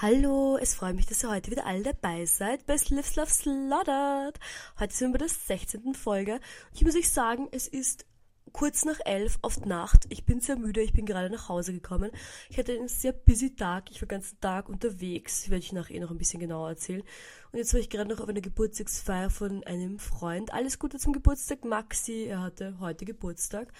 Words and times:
Hallo, 0.00 0.56
es 0.56 0.76
freut 0.76 0.94
mich, 0.94 1.06
dass 1.06 1.24
ihr 1.24 1.28
heute 1.28 1.50
wieder 1.50 1.66
alle 1.66 1.82
dabei 1.82 2.24
seid 2.24 2.64
bei 2.66 2.78
Slips 2.78 3.16
Love 3.16 3.30
Slaughtered. 3.30 4.38
Heute 4.78 4.94
sind 4.94 5.08
wir 5.08 5.18
bei 5.18 5.26
der 5.26 5.28
16. 5.28 5.92
Folge. 5.94 6.34
Und 6.34 6.42
ich 6.72 6.84
muss 6.84 6.94
euch 6.94 7.10
sagen, 7.10 7.48
es 7.50 7.66
ist 7.66 8.06
kurz 8.52 8.84
nach 8.84 9.00
elf 9.04 9.40
auf 9.42 9.56
die 9.56 9.68
Nacht. 9.68 10.06
Ich 10.10 10.24
bin 10.24 10.40
sehr 10.40 10.54
müde, 10.54 10.82
ich 10.82 10.92
bin 10.92 11.04
gerade 11.04 11.30
nach 11.30 11.48
Hause 11.48 11.72
gekommen. 11.72 12.12
Ich 12.48 12.58
hatte 12.58 12.74
einen 12.74 12.86
sehr 12.86 13.12
busy 13.12 13.56
Tag, 13.56 13.90
ich 13.90 14.00
war 14.00 14.06
den 14.06 14.20
ganzen 14.20 14.38
Tag 14.40 14.68
unterwegs, 14.68 15.50
werde 15.50 15.64
ich 15.64 15.72
nachher 15.72 15.96
eh 15.96 15.98
noch 15.98 16.12
ein 16.12 16.18
bisschen 16.18 16.38
genauer 16.38 16.68
erzählen. 16.68 17.02
Und 17.50 17.58
jetzt 17.58 17.74
war 17.74 17.80
ich 17.80 17.90
gerade 17.90 18.08
noch 18.08 18.20
auf 18.20 18.28
einer 18.28 18.40
Geburtstagsfeier 18.40 19.30
von 19.30 19.64
einem 19.64 19.98
Freund. 19.98 20.52
Alles 20.52 20.78
Gute 20.78 20.98
zum 20.98 21.12
Geburtstag, 21.12 21.64
Maxi, 21.64 22.26
er 22.26 22.40
hatte 22.40 22.78
heute 22.78 23.04
Geburtstag. 23.04 23.72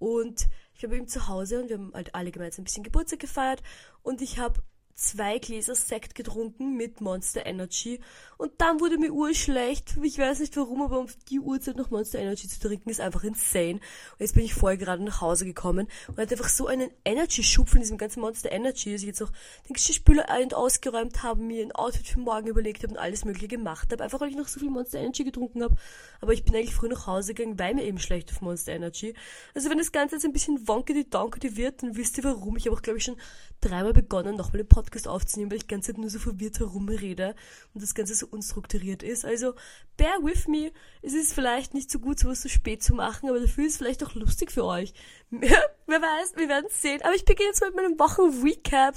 Und 0.00 0.48
ich 0.74 0.82
war 0.82 0.90
bei 0.90 0.96
ihm 0.96 1.06
zu 1.06 1.28
Hause 1.28 1.62
und 1.62 1.68
wir 1.68 1.78
haben 1.78 1.92
halt 1.94 2.12
alle 2.16 2.32
gemeinsam 2.32 2.62
ein 2.62 2.64
bisschen 2.64 2.82
Geburtstag 2.82 3.20
gefeiert. 3.20 3.62
Und 4.02 4.20
ich 4.20 4.40
habe 4.40 4.60
zwei 5.00 5.38
Gläser 5.38 5.74
Sekt 5.74 6.14
getrunken 6.14 6.76
mit 6.76 7.00
Monster 7.00 7.46
Energy 7.46 8.00
und 8.36 8.52
dann 8.58 8.80
wurde 8.80 8.98
mir 8.98 9.12
urschlecht. 9.12 9.96
Ich 10.02 10.18
weiß 10.18 10.40
nicht 10.40 10.56
warum, 10.56 10.82
aber 10.82 10.98
um 10.98 11.06
die 11.30 11.40
Uhrzeit 11.40 11.76
noch 11.76 11.90
Monster 11.90 12.18
Energy 12.18 12.48
zu 12.48 12.60
trinken 12.60 12.88
ist 12.90 13.00
einfach 13.00 13.24
insane. 13.24 13.74
Und 13.74 14.20
jetzt 14.20 14.34
bin 14.34 14.44
ich 14.44 14.54
vorher 14.54 14.76
gerade 14.76 15.02
nach 15.02 15.20
Hause 15.20 15.46
gekommen 15.46 15.88
und 16.08 16.18
hatte 16.18 16.34
einfach 16.34 16.48
so 16.48 16.66
einen 16.66 16.90
Energy-Schub 17.04 17.68
von 17.68 17.80
diesem 17.80 17.96
ganzen 17.96 18.20
Monster 18.20 18.52
Energy, 18.52 18.92
dass 18.92 19.00
ich 19.00 19.08
jetzt 19.08 19.20
noch 19.20 19.32
den 19.68 19.74
Geschirrspüler 19.74 20.28
ein- 20.28 20.44
und 20.44 20.54
ausgeräumt 20.54 21.22
habe, 21.22 21.42
mir 21.42 21.64
ein 21.64 21.72
Outfit 21.72 22.06
für 22.06 22.20
morgen 22.20 22.46
überlegt 22.46 22.82
habe 22.82 22.92
und 22.92 22.98
alles 22.98 23.24
mögliche 23.24 23.48
gemacht 23.48 23.92
habe. 23.92 24.04
Einfach 24.04 24.20
weil 24.20 24.30
ich 24.30 24.36
noch 24.36 24.48
so 24.48 24.60
viel 24.60 24.70
Monster 24.70 24.98
Energy 24.98 25.24
getrunken 25.24 25.62
habe. 25.62 25.76
Aber 26.20 26.32
ich 26.32 26.44
bin 26.44 26.54
eigentlich 26.54 26.74
früh 26.74 26.88
nach 26.88 27.06
Hause 27.06 27.34
gegangen, 27.34 27.58
weil 27.58 27.74
mir 27.74 27.84
eben 27.84 27.98
schlecht 27.98 28.30
auf 28.32 28.40
Monster 28.42 28.72
Energy. 28.72 29.14
Also 29.54 29.70
wenn 29.70 29.78
das 29.78 29.92
Ganze 29.92 30.16
jetzt 30.16 30.24
ein 30.24 30.32
bisschen 30.32 30.68
wonkedy 30.68 31.08
donkedy 31.08 31.56
wird, 31.56 31.82
dann 31.82 31.96
wisst 31.96 32.18
ihr 32.18 32.24
warum. 32.24 32.56
Ich 32.56 32.66
habe 32.66 32.76
auch, 32.76 32.82
glaube 32.82 32.98
ich, 32.98 33.04
schon 33.04 33.16
dreimal 33.60 33.92
begonnen, 33.92 34.36
nochmal 34.36 34.62
den 34.62 34.68
Podcast 34.68 35.06
aufzunehmen, 35.06 35.50
weil 35.50 35.58
ich 35.58 35.66
die 35.66 35.74
ganze 35.74 35.92
Zeit 35.92 36.00
nur 36.00 36.10
so 36.10 36.18
verwirrt 36.18 36.58
herumrede 36.58 37.34
und 37.74 37.82
das 37.82 37.94
Ganze 37.94 38.14
so 38.14 38.26
unstrukturiert 38.26 39.02
ist. 39.02 39.24
Also, 39.24 39.54
bear 39.96 40.22
with 40.22 40.48
me. 40.48 40.72
Es 41.02 41.12
ist 41.12 41.32
vielleicht 41.32 41.74
nicht 41.74 41.90
so 41.90 41.98
gut, 41.98 42.18
sowas 42.18 42.42
so 42.42 42.48
spät 42.48 42.82
zu 42.82 42.94
machen, 42.94 43.28
aber 43.28 43.40
dafür 43.40 43.64
ist 43.64 43.72
es 43.72 43.78
vielleicht 43.78 44.04
auch 44.04 44.14
lustig 44.14 44.50
für 44.50 44.64
euch. 44.64 44.94
Wer 45.30 46.02
weiß, 46.02 46.36
wir 46.36 46.48
werden 46.48 46.66
es 46.68 46.80
sehen. 46.80 47.02
Aber 47.02 47.14
ich 47.14 47.24
beginne 47.24 47.48
jetzt 47.48 47.62
mit 47.62 47.74
meinem 47.74 47.98
Wochen-Recap. 47.98 48.96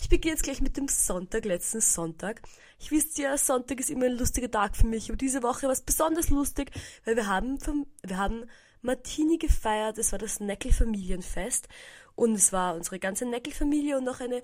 Ich 0.00 0.08
beginne 0.08 0.34
jetzt 0.34 0.44
gleich 0.44 0.60
mit 0.60 0.76
dem 0.76 0.88
Sonntag, 0.88 1.44
letzten 1.44 1.80
Sonntag. 1.80 2.42
Ich 2.78 2.90
wisst 2.90 3.18
ja, 3.18 3.36
Sonntag 3.38 3.80
ist 3.80 3.90
immer 3.90 4.06
ein 4.06 4.18
lustiger 4.18 4.50
Tag 4.50 4.76
für 4.76 4.86
mich, 4.86 5.08
aber 5.08 5.16
diese 5.16 5.42
Woche 5.42 5.62
war 5.62 5.72
es 5.72 5.82
besonders 5.82 6.28
lustig, 6.28 6.70
weil 7.04 7.16
wir 7.16 7.26
haben, 7.26 7.58
wir 8.02 8.18
haben 8.18 8.44
Martini 8.82 9.38
gefeiert, 9.38 9.96
es 9.96 10.12
war 10.12 10.18
das 10.18 10.40
Neckel-Familienfest 10.40 11.68
und 12.14 12.34
es 12.34 12.52
war 12.52 12.74
unsere 12.74 12.98
ganze 12.98 13.26
Neckel-Familie 13.26 13.98
und 13.98 14.04
noch 14.04 14.20
eine 14.20 14.42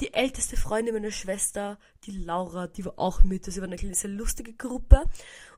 die 0.00 0.14
älteste 0.14 0.56
Freundin 0.56 0.94
meiner 0.94 1.12
Schwester, 1.12 1.78
die 2.04 2.10
Laura, 2.10 2.66
die 2.66 2.84
war 2.84 2.98
auch 2.98 3.22
mit. 3.22 3.46
Das 3.46 3.56
war 3.58 3.64
eine 3.64 3.76
kleine, 3.76 3.94
sehr 3.94 4.10
lustige 4.10 4.52
Gruppe. 4.52 5.04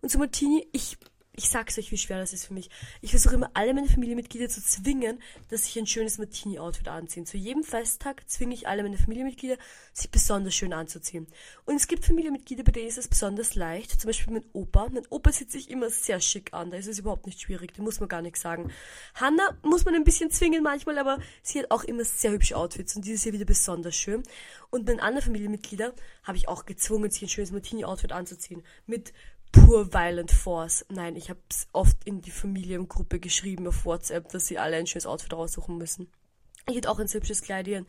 Und 0.03 0.11
zu 0.11 0.19
Martini, 0.19 0.69
ich 0.73 0.99
ich 1.37 1.49
sag's 1.49 1.79
euch, 1.79 1.91
wie 1.91 1.99
schwer 1.99 2.19
das 2.19 2.33
ist 2.33 2.47
für 2.47 2.55
mich. 2.55 2.71
Ich 3.01 3.11
versuche 3.11 3.35
immer 3.35 3.51
alle 3.55 3.75
meine 3.75 3.89
Familienmitglieder 3.89 4.49
zu 4.49 4.63
zwingen, 4.63 5.21
dass 5.49 5.65
sich 5.65 5.79
ein 5.79 5.87
schönes 5.87 6.19
Martini-Outfit 6.19 6.89
anziehen. 6.89 7.27
Zu 7.27 7.37
jedem 7.37 7.65
Festtag 7.65 8.29
zwinge 8.29 8.55
ich 8.55 8.69
alle 8.69 8.83
meine 8.83 8.97
Familienmitglieder, 8.97 9.57
sich 9.93 10.11
besonders 10.11 10.55
schön 10.55 10.73
anzuziehen. 10.73 11.27
Und 11.65 11.75
es 11.75 11.89
gibt 11.89 12.05
Familienmitglieder, 12.05 12.63
bei 12.63 12.73
denen 12.73 12.89
ist 12.89 12.99
es 12.99 13.09
besonders 13.09 13.57
leicht. 13.57 14.01
Zum 14.01 14.09
Beispiel 14.09 14.33
mein 14.33 14.45
Opa. 14.53 14.89
Mein 14.91 15.07
Opa 15.11 15.33
sieht 15.33 15.51
sich 15.51 15.71
immer 15.71 15.91
sehr 15.91 16.21
schick 16.21 16.55
an. 16.55 16.71
Da 16.71 16.77
ist 16.77 16.87
es 16.87 17.01
überhaupt 17.01 17.27
nicht 17.27 17.41
schwierig. 17.41 17.75
Da 17.75 17.83
muss 17.83 17.99
man 17.99 18.09
gar 18.09 18.23
nichts 18.23 18.41
sagen. 18.41 18.71
Hanna 19.15 19.59
muss 19.63 19.85
man 19.85 19.95
ein 19.95 20.05
bisschen 20.05 20.31
zwingen 20.31 20.63
manchmal, 20.63 20.99
aber 20.99 21.19
sie 21.43 21.59
hat 21.59 21.71
auch 21.71 21.83
immer 21.83 22.05
sehr 22.05 22.31
hübsche 22.31 22.57
Outfits 22.57 22.95
und 22.95 23.05
dieses 23.05 23.25
hier 23.25 23.33
wieder 23.33 23.45
besonders 23.45 23.97
schön. 23.97 24.23
Und 24.71 24.87
meine 24.87 25.03
anderen 25.03 25.25
Familienmitglieder 25.25 25.95
habe 26.23 26.37
ich 26.37 26.49
auch 26.49 26.65
gezwungen, 26.65 27.11
sich 27.11 27.23
ein 27.23 27.29
schönes 27.29 27.53
Martini-Outfit 27.53 28.13
anzuziehen. 28.13 28.63
Mit 28.87 29.13
pur 29.55 29.93
Violent 29.93 30.33
Force. 30.33 30.85
Nein, 30.89 31.17
ich 31.17 31.31
habe 31.31 31.41
es 31.49 31.69
oft 31.73 31.97
in 32.05 32.21
die 32.21 32.31
Familiengruppe 32.31 33.21
geschrieben 33.21 33.67
auf 33.69 33.85
WhatsApp, 33.85 34.29
dass 34.31 34.47
sie 34.47 34.59
alle 34.59 34.77
ein 34.77 34.87
schönes 34.87 35.07
Outfit 35.07 35.33
raussuchen 35.33 35.79
müssen. 35.79 36.09
Ich 36.69 36.77
hatte 36.77 36.91
auch 36.91 36.99
ein 36.99 37.09
hübsches 37.09 37.43
Kleid 37.43 37.67
hier. 37.67 37.87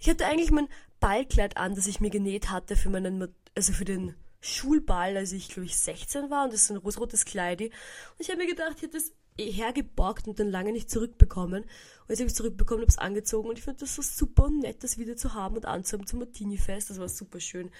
Ich 0.00 0.08
hatte 0.08 0.26
eigentlich 0.26 0.50
mein 0.50 0.68
Ballkleid 1.00 1.56
an, 1.56 1.74
das 1.74 1.86
ich 1.86 2.00
mir 2.00 2.10
genäht 2.10 2.50
hatte 2.50 2.76
für 2.76 2.88
meinen, 2.88 3.34
also 3.54 3.72
für 3.72 3.84
den 3.84 4.14
Schulball, 4.40 5.16
als 5.16 5.32
ich 5.32 5.48
glaube 5.48 5.66
ich 5.66 5.76
16 5.76 6.30
war 6.30 6.44
und 6.44 6.52
das 6.52 6.62
ist 6.62 6.70
ein 6.70 6.76
rotes 6.76 7.24
Kleid. 7.24 7.60
Und 7.60 7.72
ich 8.18 8.28
habe 8.28 8.38
mir 8.38 8.46
gedacht, 8.46 8.74
ich 8.76 8.82
hätte 8.82 8.98
das 8.98 9.12
hergeborgt 9.38 10.28
und 10.28 10.38
dann 10.38 10.48
lange 10.48 10.72
nicht 10.72 10.90
zurückbekommen. 10.90 11.62
Und 11.64 12.08
jetzt 12.08 12.20
habe 12.20 12.26
ich 12.26 12.32
es 12.32 12.36
zurückbekommen, 12.36 12.82
habe 12.82 12.90
es 12.90 12.98
angezogen 12.98 13.48
und 13.48 13.58
ich 13.58 13.64
finde 13.64 13.80
das 13.80 13.96
so 13.96 14.02
super 14.02 14.48
nett, 14.50 14.84
das 14.84 14.98
wieder 14.98 15.16
zu 15.16 15.34
haben 15.34 15.56
und 15.56 15.66
anzuhaben 15.66 16.06
zum 16.06 16.20
Martini-Fest. 16.20 16.90
Das 16.90 16.98
war 16.98 17.08
super 17.08 17.40
schön. 17.40 17.70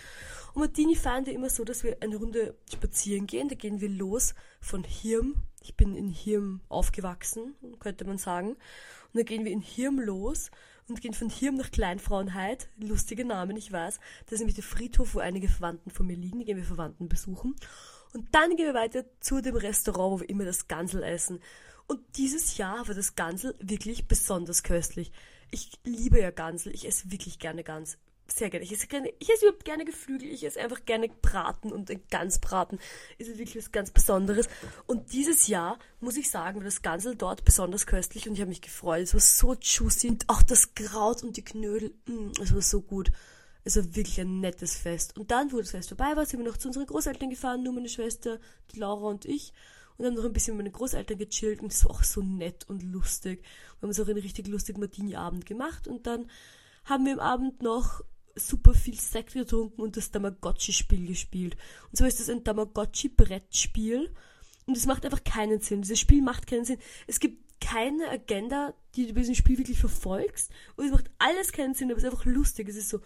Und 0.54 0.60
Martini 0.60 0.96
feiern 0.96 1.26
wir 1.26 1.32
immer 1.32 1.50
so, 1.50 1.64
dass 1.64 1.84
wir 1.84 1.98
eine 2.00 2.16
Runde 2.16 2.56
spazieren 2.72 3.26
gehen. 3.26 3.48
Da 3.48 3.54
gehen 3.54 3.80
wir 3.80 3.88
los 3.88 4.34
von 4.60 4.82
Hirm. 4.82 5.36
Ich 5.62 5.76
bin 5.76 5.96
in 5.96 6.08
Hirm 6.08 6.60
aufgewachsen, 6.68 7.54
könnte 7.78 8.04
man 8.04 8.18
sagen. 8.18 8.50
Und 8.50 8.58
dann 9.14 9.24
gehen 9.24 9.44
wir 9.44 9.52
in 9.52 9.60
Hirm 9.60 10.00
los 10.00 10.50
und 10.88 11.00
gehen 11.00 11.14
von 11.14 11.30
Hirm 11.30 11.54
nach 11.54 11.70
Kleinfrauenheit. 11.70 12.68
Lustige 12.78 13.24
Namen, 13.24 13.56
ich 13.56 13.70
weiß. 13.70 14.00
Das 14.24 14.32
ist 14.32 14.38
nämlich 14.40 14.56
der 14.56 14.64
Friedhof, 14.64 15.14
wo 15.14 15.20
einige 15.20 15.48
Verwandten 15.48 15.90
von 15.90 16.06
mir 16.06 16.16
liegen. 16.16 16.40
Da 16.40 16.44
gehen 16.44 16.56
wir 16.56 16.64
Verwandten 16.64 17.08
besuchen. 17.08 17.54
Und 18.14 18.32
dann 18.32 18.56
gehen 18.56 18.66
wir 18.66 18.74
weiter 18.74 19.04
zu 19.20 19.40
dem 19.40 19.56
Restaurant, 19.56 20.12
wo 20.12 20.20
wir 20.20 20.30
immer 20.30 20.44
das 20.44 20.68
Gansel 20.68 21.02
essen. 21.02 21.40
Und 21.86 22.00
dieses 22.16 22.56
Jahr 22.56 22.86
war 22.86 22.94
das 22.94 23.16
Gansel 23.16 23.54
wirklich 23.58 24.06
besonders 24.06 24.62
köstlich. 24.62 25.12
Ich 25.50 25.72
liebe 25.84 26.20
ja 26.20 26.30
Gansel. 26.30 26.74
Ich 26.74 26.86
esse 26.86 27.10
wirklich 27.10 27.38
gerne 27.38 27.64
Gans. 27.64 27.98
Sehr 28.26 28.48
gerne. 28.48 28.64
Ich 28.64 28.72
esse, 28.72 28.86
gerne, 28.86 29.12
ich 29.18 29.28
esse 29.30 29.46
überhaupt 29.46 29.66
gerne 29.66 29.84
Geflügel. 29.84 30.30
Ich 30.30 30.44
esse 30.44 30.60
einfach 30.60 30.84
gerne 30.86 31.08
Braten 31.08 31.72
und 31.72 31.92
Gansbraten 32.10 32.78
ist 33.18 33.28
wirklich 33.36 33.56
was 33.56 33.70
ganz 33.70 33.90
Besonderes. 33.90 34.48
Und 34.86 35.12
dieses 35.12 35.46
Jahr, 35.46 35.78
muss 36.00 36.16
ich 36.16 36.30
sagen, 36.30 36.58
war 36.58 36.64
das 36.64 36.80
Gansel 36.80 37.16
dort 37.16 37.44
besonders 37.44 37.86
köstlich 37.86 38.26
und 38.26 38.34
ich 38.34 38.40
habe 38.40 38.48
mich 38.48 38.62
gefreut. 38.62 39.02
Es 39.02 39.14
war 39.14 39.20
so 39.20 39.54
juicy 39.54 40.08
und 40.08 40.28
auch 40.30 40.42
das 40.42 40.74
Kraut 40.74 41.22
und 41.22 41.36
die 41.36 41.44
Knödel. 41.44 41.92
Mm, 42.06 42.30
es 42.40 42.54
war 42.54 42.62
so 42.62 42.80
gut. 42.80 43.10
Es 43.64 43.76
war 43.76 43.96
wirklich 43.96 44.20
ein 44.20 44.40
nettes 44.40 44.76
Fest. 44.76 45.16
Und 45.18 45.30
dann, 45.30 45.50
wo 45.52 45.58
das 45.58 45.70
Fest 45.70 45.88
vorbei 45.88 46.14
war, 46.14 46.26
sind 46.26 46.40
wir 46.40 46.48
noch 46.48 46.58
zu 46.58 46.68
unseren 46.68 46.86
Großeltern 46.86 47.30
gefahren, 47.30 47.62
nur 47.62 47.72
meine 47.72 47.88
Schwester, 47.88 48.38
die 48.72 48.78
Laura 48.78 49.08
und 49.08 49.24
ich. 49.24 49.52
Und 49.96 50.06
haben 50.06 50.14
noch 50.14 50.24
ein 50.24 50.32
bisschen 50.32 50.56
mit 50.56 50.66
meinen 50.66 50.72
Großeltern 50.72 51.18
gechillt 51.18 51.60
und 51.60 51.72
es 51.72 51.84
war 51.84 51.92
auch 51.92 52.02
so 52.02 52.20
nett 52.20 52.68
und 52.68 52.82
lustig. 52.82 53.42
Wir 53.42 53.82
haben 53.82 53.88
uns 53.88 54.00
auch 54.00 54.08
einen 54.08 54.18
richtig 54.18 54.48
lustigen 54.48 54.80
Martini-Abend 54.80 55.46
gemacht 55.46 55.86
und 55.86 56.06
dann 56.06 56.28
haben 56.84 57.06
wir 57.06 57.12
am 57.14 57.20
Abend 57.20 57.62
noch 57.62 58.02
super 58.36 58.74
viel 58.74 58.98
Sekt 58.98 59.34
getrunken 59.34 59.80
und 59.80 59.96
das 59.96 60.10
Tamagotchi-Spiel 60.10 61.06
gespielt. 61.06 61.56
Und 61.90 61.98
so 61.98 62.04
ist 62.04 62.20
das 62.20 62.28
ein 62.28 62.44
Tamagotchi-Brettspiel. 62.44 64.12
Und 64.66 64.76
es 64.76 64.86
macht 64.86 65.04
einfach 65.04 65.22
keinen 65.24 65.60
Sinn. 65.60 65.82
Dieses 65.82 66.00
Spiel 66.00 66.22
macht 66.22 66.46
keinen 66.46 66.64
Sinn. 66.64 66.78
Es 67.06 67.20
gibt 67.20 67.60
keine 67.60 68.08
Agenda, 68.08 68.74
die 68.94 69.06
du 69.06 69.14
bei 69.14 69.20
diesem 69.20 69.34
Spiel 69.34 69.58
wirklich 69.58 69.78
verfolgst. 69.78 70.50
Und 70.76 70.86
es 70.86 70.92
macht 70.92 71.10
alles 71.18 71.52
keinen 71.52 71.74
Sinn, 71.74 71.90
aber 71.90 71.98
es 71.98 72.04
ist 72.04 72.10
einfach 72.10 72.24
lustig. 72.24 72.68
Es 72.68 72.76
ist 72.76 72.88
so, 72.88 73.00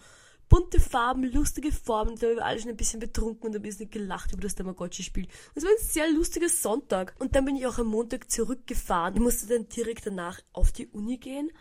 bunte 0.49 0.79
Farben, 0.79 1.23
lustige 1.31 1.71
Formen. 1.71 2.15
Da 2.17 2.27
haben 2.27 2.35
wir 2.35 2.45
alle 2.45 2.59
schon 2.59 2.69
ein 2.69 2.77
bisschen 2.77 2.99
betrunken 2.99 3.47
und 3.47 3.55
ein 3.55 3.61
bisschen 3.61 3.89
gelacht 3.89 4.33
über 4.33 4.41
das 4.41 4.55
Tamagotchi-Spiel. 4.55 5.27
Es 5.55 5.63
war 5.63 5.69
ein 5.69 5.77
sehr 5.79 6.11
lustiger 6.11 6.49
Sonntag. 6.49 7.15
Und 7.19 7.35
dann 7.35 7.45
bin 7.45 7.55
ich 7.55 7.67
auch 7.67 7.77
am 7.77 7.87
Montag 7.87 8.29
zurückgefahren. 8.29 9.15
Ich 9.15 9.21
musste 9.21 9.47
dann 9.47 9.69
direkt 9.69 10.07
danach 10.07 10.41
auf 10.51 10.71
die 10.71 10.87
Uni 10.87 11.17
gehen. 11.17 11.51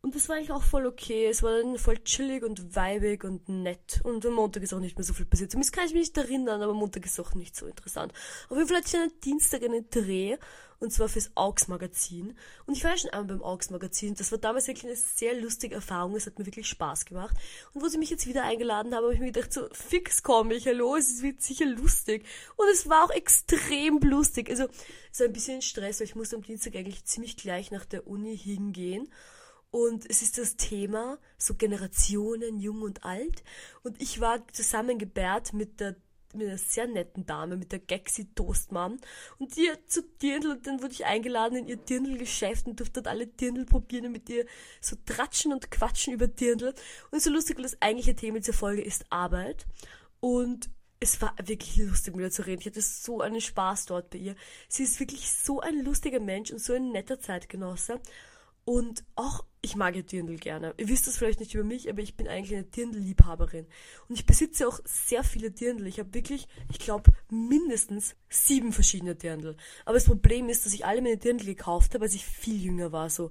Und 0.00 0.14
das 0.14 0.28
war 0.28 0.36
eigentlich 0.36 0.52
auch 0.52 0.62
voll 0.62 0.86
okay. 0.86 1.26
Es 1.26 1.42
war 1.42 1.60
dann 1.60 1.76
voll 1.78 1.98
chillig 1.98 2.44
und 2.44 2.76
weibig 2.76 3.24
und 3.24 3.48
nett. 3.48 4.00
Und 4.04 4.24
am 4.24 4.34
Montag 4.34 4.62
ist 4.62 4.72
auch 4.72 4.78
nicht 4.78 4.96
mehr 4.96 5.04
so 5.04 5.12
viel 5.12 5.26
passiert. 5.26 5.50
Zumindest 5.50 5.74
kann 5.74 5.86
ich 5.86 5.92
mich 5.92 6.14
nicht 6.14 6.18
erinnern, 6.18 6.62
aber 6.62 6.72
Montag 6.72 7.04
ist 7.04 7.18
auch 7.18 7.34
nicht 7.34 7.56
so 7.56 7.66
interessant. 7.66 8.12
Auf 8.48 8.56
jeden 8.56 8.68
Fall 8.68 8.78
hatte 8.78 8.88
ich 8.88 8.96
einen 8.96 9.20
Dienstag 9.20 9.62
einen 9.62 9.90
Dreh 9.90 10.36
und 10.80 10.92
zwar 10.92 11.08
fürs 11.08 11.30
Augs-Magazin. 11.34 12.36
Und 12.66 12.76
ich 12.76 12.84
war 12.84 12.92
ja 12.92 12.98
schon 12.98 13.10
einmal 13.10 13.36
beim 13.36 13.42
Augs-Magazin. 13.42 14.14
Das 14.14 14.30
war 14.30 14.38
damals 14.38 14.68
wirklich 14.68 14.86
eine 14.86 14.96
sehr 14.96 15.34
lustige 15.40 15.74
Erfahrung. 15.74 16.14
Es 16.14 16.26
hat 16.26 16.38
mir 16.38 16.46
wirklich 16.46 16.68
Spaß 16.68 17.04
gemacht. 17.04 17.36
Und 17.74 17.82
wo 17.82 17.88
sie 17.88 17.98
mich 17.98 18.10
jetzt 18.10 18.26
wieder 18.26 18.44
eingeladen 18.44 18.94
haben, 18.94 19.02
habe 19.02 19.14
ich 19.14 19.20
mir 19.20 19.32
gedacht, 19.32 19.52
so 19.52 19.68
fix 19.72 20.22
komme 20.22 20.54
ich, 20.54 20.66
hallo, 20.66 20.96
es 20.96 21.22
wird 21.22 21.42
sicher 21.42 21.66
lustig. 21.66 22.24
Und 22.56 22.68
es 22.72 22.88
war 22.88 23.04
auch 23.04 23.10
extrem 23.10 23.98
lustig. 23.98 24.50
Also 24.50 24.68
es 25.12 25.20
war 25.20 25.26
ein 25.26 25.32
bisschen 25.32 25.62
Stress, 25.62 25.98
weil 25.98 26.06
ich 26.06 26.14
musste 26.14 26.36
am 26.36 26.42
Dienstag 26.42 26.76
eigentlich 26.76 27.04
ziemlich 27.04 27.36
gleich 27.36 27.72
nach 27.72 27.84
der 27.84 28.06
Uni 28.06 28.36
hingehen. 28.36 29.08
Und 29.70 30.08
es 30.08 30.22
ist 30.22 30.38
das 30.38 30.56
Thema, 30.56 31.18
so 31.36 31.54
Generationen, 31.54 32.58
jung 32.58 32.82
und 32.82 33.04
alt. 33.04 33.42
Und 33.82 34.00
ich 34.00 34.20
war 34.20 34.46
zusammengebärt 34.48 35.52
mit 35.52 35.80
der 35.80 35.96
mit 36.34 36.48
einer 36.48 36.58
sehr 36.58 36.86
netten 36.86 37.26
Dame, 37.26 37.56
mit 37.56 37.72
der 37.72 37.78
Gexi 37.78 38.26
Toastmann. 38.34 39.00
Und 39.38 39.56
die 39.56 39.70
zu 39.86 40.02
Dirndl 40.02 40.50
und 40.50 40.66
dann 40.66 40.82
wurde 40.82 40.92
ich 40.92 41.06
eingeladen 41.06 41.56
in 41.56 41.68
ihr 41.68 41.76
Dirndl-Geschäft 41.76 42.66
und 42.66 42.78
durfte 42.78 43.02
dort 43.02 43.08
alle 43.08 43.26
Dirndl 43.26 43.64
probieren 43.64 44.06
und 44.06 44.12
mit 44.12 44.28
ihr 44.28 44.46
so 44.80 44.96
tratschen 45.06 45.52
und 45.52 45.70
quatschen 45.70 46.12
über 46.12 46.28
Dirndl. 46.28 46.74
Und 47.10 47.22
so 47.22 47.30
lustig, 47.30 47.56
weil 47.56 47.62
das 47.62 47.80
eigentliche 47.80 48.14
Thema 48.14 48.38
dieser 48.38 48.52
Folge 48.52 48.82
ist 48.82 49.06
Arbeit. 49.10 49.66
Und 50.20 50.68
es 51.00 51.20
war 51.22 51.34
wirklich 51.42 51.76
lustig, 51.76 52.14
mit 52.14 52.24
ihr 52.24 52.30
zu 52.30 52.44
reden. 52.44 52.60
Ich 52.60 52.66
hatte 52.66 52.82
so 52.82 53.20
einen 53.20 53.40
Spaß 53.40 53.86
dort 53.86 54.10
bei 54.10 54.18
ihr. 54.18 54.36
Sie 54.68 54.82
ist 54.82 54.98
wirklich 55.00 55.30
so 55.30 55.60
ein 55.60 55.84
lustiger 55.84 56.20
Mensch 56.20 56.50
und 56.50 56.58
so 56.58 56.72
ein 56.72 56.90
netter 56.90 57.20
Zeitgenosse. 57.20 58.00
Und 58.68 59.02
auch, 59.14 59.46
ich 59.62 59.76
mag 59.76 59.96
ja 59.96 60.02
Dirndl 60.02 60.36
gerne. 60.36 60.74
Ihr 60.76 60.88
wisst 60.88 61.06
das 61.06 61.16
vielleicht 61.16 61.40
nicht 61.40 61.54
über 61.54 61.64
mich, 61.64 61.88
aber 61.88 62.02
ich 62.02 62.18
bin 62.18 62.28
eigentlich 62.28 62.52
eine 62.54 62.64
Dirndl-Liebhaberin. 62.64 63.64
Und 64.10 64.14
ich 64.14 64.26
besitze 64.26 64.68
auch 64.68 64.78
sehr 64.84 65.24
viele 65.24 65.50
Dirndl. 65.50 65.86
Ich 65.86 65.98
habe 65.98 66.12
wirklich, 66.12 66.48
ich 66.70 66.78
glaube, 66.78 67.10
mindestens 67.30 68.14
sieben 68.28 68.74
verschiedene 68.74 69.14
Dirndl. 69.14 69.56
Aber 69.86 69.94
das 69.94 70.04
Problem 70.04 70.50
ist, 70.50 70.66
dass 70.66 70.74
ich 70.74 70.84
alle 70.84 71.00
meine 71.00 71.16
Dirndl 71.16 71.46
gekauft 71.46 71.94
habe, 71.94 72.04
als 72.04 72.14
ich 72.14 72.26
viel 72.26 72.62
jünger 72.62 72.92
war. 72.92 73.08
So 73.08 73.30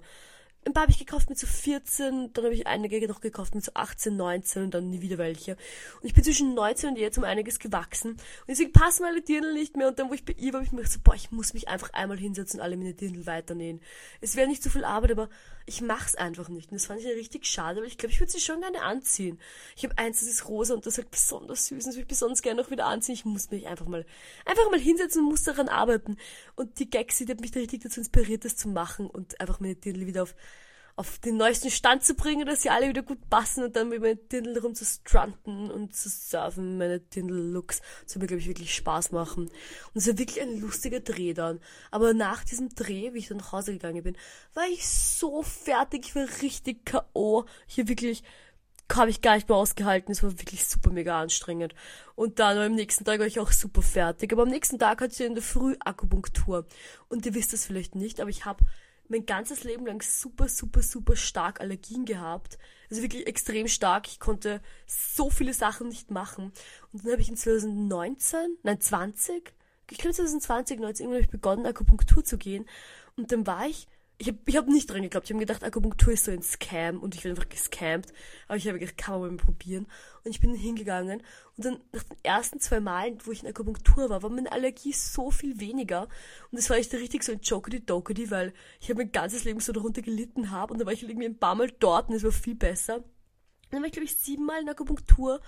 ein 0.68 0.74
paar 0.74 0.84
habe 0.84 0.92
ich 0.92 1.00
gekauft 1.00 1.30
mit 1.30 1.40
so 1.40 1.48
14, 1.48 2.34
dann 2.34 2.44
habe 2.44 2.54
ich 2.54 2.68
einige 2.68 3.08
noch 3.08 3.22
gekauft 3.22 3.56
mit 3.56 3.64
so 3.64 3.72
18, 3.74 4.16
19 4.16 4.64
und 4.64 4.74
dann 4.74 4.90
nie 4.90 5.02
wieder 5.02 5.18
welche. 5.18 5.54
Und 6.02 6.08
ich 6.08 6.14
bin 6.14 6.24
zwischen 6.24 6.54
19 6.54 6.90
und 6.90 6.98
jetzt 6.98 7.18
um 7.18 7.24
einiges 7.24 7.58
gewachsen. 7.60 8.12
Und 8.12 8.20
deswegen 8.50 8.74
passen 8.74 9.04
meine 9.04 9.22
Dirndl 9.22 9.54
nicht 9.54 9.78
mehr. 9.78 9.88
Und 9.88 9.98
dann, 9.98 10.10
wo 10.10 10.14
ich 10.14 10.26
bei 10.26 10.34
ihr 10.34 10.52
war, 10.52 10.60
habe 10.60 10.66
ich 10.66 10.74
mir 10.74 10.80
gedacht, 10.80 10.94
so, 10.94 11.00
boah, 11.02 11.16
ich 11.16 11.32
muss 11.32 11.54
mich 11.54 11.70
einfach 11.70 11.92
einmal 11.94 12.18
hinsetzen 12.18 12.60
und 12.60 12.66
alle 12.66 12.76
meine 12.76 12.94
Dirndl 12.94 13.26
weiternähen. 13.26 13.80
Es 14.20 14.36
wäre 14.36 14.48
nicht 14.48 14.62
so 14.62 14.70
viel 14.70 14.84
Arbeit, 14.84 15.12
aber 15.12 15.30
ich 15.66 15.82
mach's 15.82 16.16
einfach 16.16 16.50
nicht. 16.50 16.72
Und 16.72 16.76
das 16.76 16.88
fand 16.88 17.00
ich 17.00 17.08
richtig 17.08 17.46
schade, 17.46 17.80
aber 17.80 17.88
ich 17.88 17.98
glaube, 17.98 18.14
ich 18.14 18.20
würde 18.20 18.32
sie 18.32 18.40
schon 18.40 18.62
gerne 18.62 18.82
anziehen. 18.82 19.40
Ich 19.76 19.84
habe 19.84 19.98
eins, 19.98 20.20
das 20.20 20.30
ist 20.30 20.48
rosa 20.48 20.74
und 20.74 20.86
das 20.86 20.94
ist 20.94 20.98
halt 20.98 21.12
besonders 21.12 21.68
süß 21.68 21.86
und 21.86 21.88
das 21.88 21.96
würde 21.96 22.02
ich 22.02 22.08
besonders 22.08 22.42
gerne 22.42 22.62
noch 22.62 22.72
wieder 22.72 22.86
anziehen. 22.86 23.16
Ich 23.16 23.26
muss 23.26 23.52
mich 23.52 23.68
einfach 23.68 23.86
mal, 23.86 24.06
einfach 24.46 24.70
mal 24.70 24.80
hinsetzen 24.80 25.24
und 25.24 25.30
muss 25.30 25.44
daran 25.44 25.70
arbeiten. 25.70 26.18
Und 26.56 26.80
die 26.80 26.90
Gaxi, 26.90 27.26
die 27.26 27.32
hat 27.32 27.42
mich 27.42 27.52
da 27.52 27.60
richtig 27.60 27.84
dazu 27.84 28.00
inspiriert, 28.00 28.44
das 28.46 28.56
zu 28.56 28.70
machen 28.70 29.08
und 29.08 29.40
einfach 29.40 29.60
meine 29.60 29.76
Dirndl 29.76 30.08
wieder 30.08 30.24
auf 30.24 30.36
auf 30.98 31.20
den 31.20 31.38
neuesten 31.38 31.70
Stand 31.70 32.04
zu 32.04 32.16
bringen, 32.16 32.48
dass 32.48 32.64
sie 32.64 32.72
alle 32.72 32.90
wieder 32.90 33.04
gut 33.04 33.30
passen 33.30 33.64
und 33.64 33.76
dann 33.76 33.90
mit 33.90 34.02
meinen 34.02 34.28
Dirndl 34.30 34.58
rum 34.58 34.74
zu 34.74 34.84
strunten 34.84 35.70
und 35.70 35.96
zu 35.96 36.10
surfen, 36.10 36.80
meine 36.80 37.00
Dirndl-Looks. 37.00 37.82
Das 38.04 38.16
wird 38.16 38.24
mir, 38.24 38.28
glaube 38.28 38.42
ich, 38.42 38.48
wirklich 38.48 38.74
Spaß 38.74 39.12
machen. 39.12 39.44
Und 39.44 39.52
es 39.94 40.08
war 40.08 40.18
wirklich 40.18 40.42
ein 40.42 40.60
lustiger 40.60 41.00
Dreh 41.00 41.36
dann. 41.36 41.60
Aber 41.92 42.16
nach 42.16 42.44
diesem 42.44 42.70
Dreh, 42.74 43.14
wie 43.14 43.20
ich 43.20 43.28
dann 43.28 43.38
nach 43.38 43.52
Hause 43.52 43.74
gegangen 43.74 44.02
bin, 44.02 44.18
war 44.56 44.66
ich 44.68 44.88
so 44.88 45.44
fertig, 45.44 46.08
ich 46.08 46.16
war 46.16 46.28
richtig 46.42 46.84
K.O. 46.84 47.44
War 47.44 47.88
wirklich, 47.88 48.24
habe 48.92 49.12
ich 49.12 49.22
gar 49.22 49.36
nicht 49.36 49.50
mehr 49.50 49.58
ausgehalten. 49.58 50.12
Es 50.12 50.24
war 50.24 50.32
wirklich 50.40 50.66
super 50.66 50.90
mega 50.90 51.22
anstrengend. 51.22 51.76
Und 52.16 52.40
dann 52.40 52.58
am 52.58 52.74
nächsten 52.74 53.06
Tag 53.06 53.20
war 53.20 53.28
ich 53.28 53.40
auch 53.40 53.52
super 53.52 53.84
fertig. 53.84 54.34
Aber 54.34 54.42
am 54.42 54.50
nächsten 54.50 54.80
Tag 54.80 55.02
hatte 55.02 55.14
ich 55.14 55.22
in 55.22 55.36
der 55.36 55.44
Früh 55.44 55.76
Akupunktur. 55.80 56.66
Und 57.08 57.24
ihr 57.28 57.36
wisst 57.36 57.54
das 57.54 57.66
vielleicht 57.66 57.94
nicht, 57.94 58.20
aber 58.20 58.32
ich 58.32 58.46
habe 58.46 58.66
mein 59.10 59.26
ganzes 59.26 59.64
Leben 59.64 59.86
lang 59.86 60.02
super, 60.02 60.48
super, 60.48 60.82
super 60.82 61.16
stark 61.16 61.62
Allergien 61.62 62.06
gehabt. 62.06 62.58
Also 62.90 63.02
wirklich 63.02 63.28
extrem 63.28 63.68
stark. 63.68 64.08
Ich 64.08 64.20
konnte 64.20 64.62
so 64.86 65.30
viele 65.30 65.54
Sachen 65.54 65.90
nicht 65.90 66.12
machen. 66.12 66.52
Und 66.92 67.04
dann 67.04 67.12
habe 67.14 67.22
ich 67.22 67.30
in 67.30 67.38
2019, 67.38 68.58
nein 68.64 68.80
20, 68.80 69.54
ich 69.90 69.98
glaube 69.98 70.16
2020, 70.16 70.80
19, 70.80 71.04
irgendwann 71.06 71.18
habe 71.18 71.26
ich 71.26 71.32
begonnen, 71.32 71.66
Akupunktur 71.66 72.24
zu 72.24 72.38
gehen. 72.38 72.66
Und 73.16 73.32
dann 73.32 73.48
war 73.48 73.68
ich 73.68 73.88
ich 74.20 74.28
habe 74.30 74.40
ich 74.46 74.58
hab 74.58 74.68
nicht 74.68 74.90
dran 74.90 75.04
geglaubt. 75.04 75.28
Ich 75.28 75.32
habe 75.32 75.40
gedacht, 75.40 75.64
Akupunktur 75.64 76.14
ist 76.14 76.26
so 76.26 76.32
ein 76.32 76.42
Scam 76.42 77.00
und 77.00 77.14
ich 77.14 77.22
bin 77.22 77.32
einfach 77.32 77.50
gescampt. 77.50 78.12
Aber 78.48 78.58
ich 78.58 78.68
habe 78.68 78.80
gedacht, 78.80 78.98
kann 78.98 79.20
man 79.20 79.36
mal 79.36 79.38
probieren. 79.38 79.86
Und 80.24 80.32
ich 80.32 80.40
bin 80.40 80.56
hingegangen 80.56 81.22
und 81.56 81.66
dann 81.66 81.80
nach 81.92 82.04
den 82.04 82.18
ersten 82.24 82.60
zwei 82.60 82.80
Malen, 82.80 83.20
wo 83.24 83.32
ich 83.32 83.44
in 83.44 83.50
Akupunktur 83.50 84.10
war, 84.10 84.24
war 84.24 84.30
meine 84.30 84.52
Allergie 84.52 84.92
so 84.94 85.30
viel 85.30 85.60
weniger. 85.60 86.04
Und 86.52 86.58
das 86.60 86.70
war 86.70 86.78
echt 86.78 86.94
richtig 86.94 87.24
so 87.24 87.32
ein 87.32 87.42
jokedy 87.42 87.86
dokedy 87.86 88.32
weil 88.32 88.54
ich 88.80 88.90
habe 88.90 89.04
mein 89.04 89.12
ganzes 89.12 89.44
Leben 89.44 89.60
so 89.60 89.72
darunter 89.72 90.02
gelitten 90.02 90.50
habe 90.50 90.74
und 90.74 90.80
dann 90.80 90.88
war 90.88 90.94
ich 90.94 91.04
irgendwie 91.04 91.28
ein 91.28 91.40
paar 91.40 91.56
Mal 91.56 91.72
dort 91.80 92.10
und 92.10 92.16
es 92.16 92.24
war 92.24 92.32
viel 92.32 92.56
besser. 92.56 92.98
Und 92.98 93.06
dann 93.72 93.82
war 93.82 93.88
ich, 93.88 93.94
glaube 93.94 94.06
ich, 94.06 94.18
siebenmal 94.18 94.62
in 94.62 94.70
Akupunktur. 94.70 95.42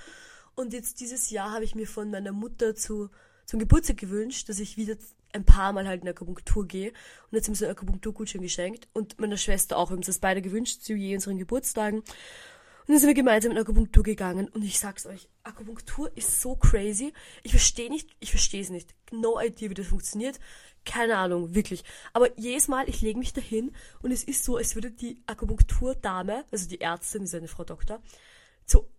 Und 0.55 0.73
jetzt 0.73 0.99
dieses 0.99 1.31
Jahr 1.31 1.53
habe 1.53 1.63
ich 1.63 1.73
mir 1.73 1.87
von 1.87 2.11
meiner 2.11 2.33
Mutter 2.33 2.75
zu, 2.75 3.09
zum 3.45 3.59
Geburtstag 3.59 3.97
gewünscht, 3.97 4.49
dass 4.49 4.59
ich 4.59 4.77
wieder 4.77 4.97
ein 5.33 5.45
paar 5.45 5.73
Mal 5.73 5.87
halt 5.87 6.01
in 6.01 6.09
Akupunktur 6.09 6.67
gehe. 6.67 6.89
Und 6.89 7.35
jetzt 7.35 7.47
haben 7.47 7.55
sie 7.55 7.65
einen 7.65 7.75
Akupunkturgutschein 7.75 8.41
geschenkt. 8.41 8.87
Und 8.93 9.19
meiner 9.19 9.37
Schwester 9.37 9.77
auch. 9.77 9.89
Wir 9.89 9.91
haben 9.91 9.99
uns 9.99 10.07
das 10.07 10.19
beide 10.19 10.41
gewünscht 10.41 10.81
zu 10.81 10.93
je 10.93 11.15
unseren 11.15 11.37
Geburtstagen. 11.37 11.99
Und 11.99 12.93
dann 12.93 12.99
sind 13.01 13.07
wir 13.07 13.13
gemeinsam 13.13 13.51
in 13.51 13.57
Akupunktur 13.59 14.03
gegangen. 14.03 14.47
Und 14.47 14.63
ich 14.63 14.79
sag's 14.79 15.05
euch, 15.05 15.29
Akupunktur 15.43 16.11
ist 16.17 16.41
so 16.41 16.55
crazy. 16.55 17.13
Ich 17.43 17.51
verstehe 17.51 17.89
nicht, 17.89 18.09
ich 18.19 18.31
verstehe 18.31 18.61
es 18.61 18.71
nicht. 18.71 18.95
No 19.11 19.39
idea, 19.39 19.69
wie 19.69 19.75
das 19.75 19.87
funktioniert. 19.87 20.39
Keine 20.85 21.17
Ahnung, 21.17 21.53
wirklich. 21.53 21.83
Aber 22.13 22.35
jedes 22.39 22.67
Mal, 22.67 22.89
ich 22.89 23.01
lege 23.01 23.19
mich 23.19 23.31
dahin 23.31 23.73
und 24.01 24.11
es 24.11 24.23
ist 24.23 24.43
so, 24.43 24.57
als 24.57 24.73
würde 24.73 24.89
die 24.89 25.21
Akupunkturdame, 25.27 26.45
also 26.51 26.67
die 26.67 26.81
Ärztin, 26.81 27.23
ist 27.23 27.35
eine 27.35 27.47
Frau 27.47 27.63
Doktor, 27.63 28.01
so 28.65 28.89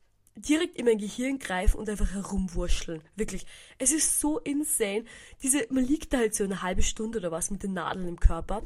direkt 0.41 0.77
in 0.77 0.87
mein 0.87 0.99
Gehirn 0.99 1.39
greifen 1.39 1.79
und 1.79 1.89
einfach 1.89 2.13
herumwurscheln. 2.13 3.03
Wirklich. 3.17 3.47
Es 3.79 3.93
ist 3.93 4.21
so 4.21 4.39
insane. 4.39 5.05
Diese, 5.43 5.67
man 5.71 5.85
liegt 5.85 6.13
da 6.13 6.19
halt 6.19 6.35
so 6.35 6.45
eine 6.45 6.63
halbe 6.63 6.83
Stunde 6.83 7.19
oder 7.19 7.31
was 7.31 7.51
mit 7.51 7.63
den 7.63 7.75
Nadeln 7.75 8.09
im 8.09 8.21
Körper. 8.21 8.63